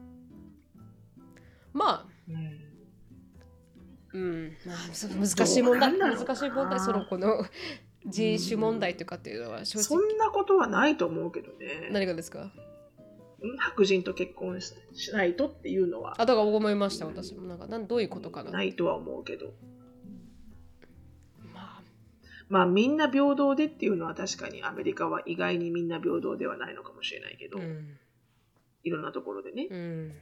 [1.72, 2.65] まあうん
[4.16, 4.76] うん、まあ
[5.18, 5.92] 難しい問題。
[5.98, 7.44] 難しい問題そのこの
[8.06, 9.84] 人種問題とかっていうのは正直。
[9.84, 11.90] そんなことはないと思うけどね。
[11.90, 12.50] 何がですか？
[13.42, 16.14] うん白人と結婚ししないとっていうのは。
[16.18, 17.42] あだから思いました私も。
[17.42, 18.50] なんかなんどういうことかな。
[18.50, 19.52] ないとは思うけど。
[21.52, 21.82] まあ。
[22.48, 27.98] まあみんな平等でっていうのは確かにアメリカは意外にみんな平等ではないのかもしれないけど、うん。
[28.82, 29.66] いろんなところでね。
[29.70, 30.14] うん。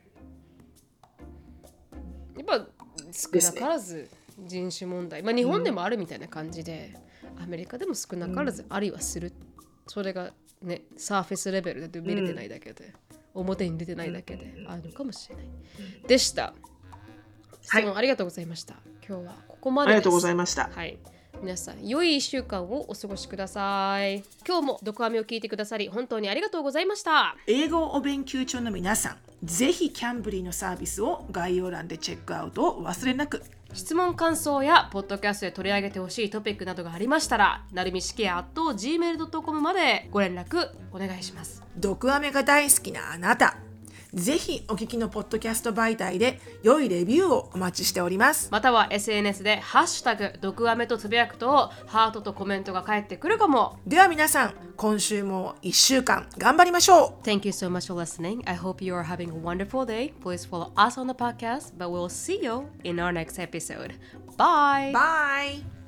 [2.36, 2.66] やっぱ
[3.14, 4.08] 少なからず
[4.38, 6.94] 人種問題、まあ日本でもあるみたいな感じで、
[7.42, 9.32] アメリカでも少なからずありはする、
[9.86, 12.92] それがねサーフェスレベルで見れてないだけで、
[13.32, 15.46] 表に出てないだけであるのかもしれない、
[16.06, 16.54] でした
[17.60, 18.74] 質問ありがとうございました、
[19.06, 20.68] 今日はここまでですありがとうございました。
[20.72, 20.98] はい。
[21.42, 24.22] 皆さん、良い1週間をお過ごしください。
[24.46, 27.36] 今日もドクアメを聞いてくださり、本当にありがとうございました。
[27.46, 33.42] 英語をお勉強中の皆さん、ぜひキャンブリーのサービスを概要欄でチェックアウトをお忘れなく。
[33.74, 43.56] 質問感想やポッドキャストで取り上げてほしいトピックなどがありましたらなるみしきや gmail.com までご連絡お願いします毒アメが大好きなあなた。
[44.14, 48.48] ぜひお聞きのポッドキャスト媒体で良いレビューをお待ちしております。
[48.50, 58.42] または SNS で「ハッシュタグ毒アメ」とつぶやくとハートとコメントが返ってくるかもでは皆さん、今週も1週間頑張りましょう Thank you so much for listening.
[58.46, 60.12] I hope you are having a wonderful day.
[60.22, 63.94] Please follow us on the podcast, but we'll see you in our next episode.
[64.36, 64.92] Bye!
[64.92, 65.83] Bye!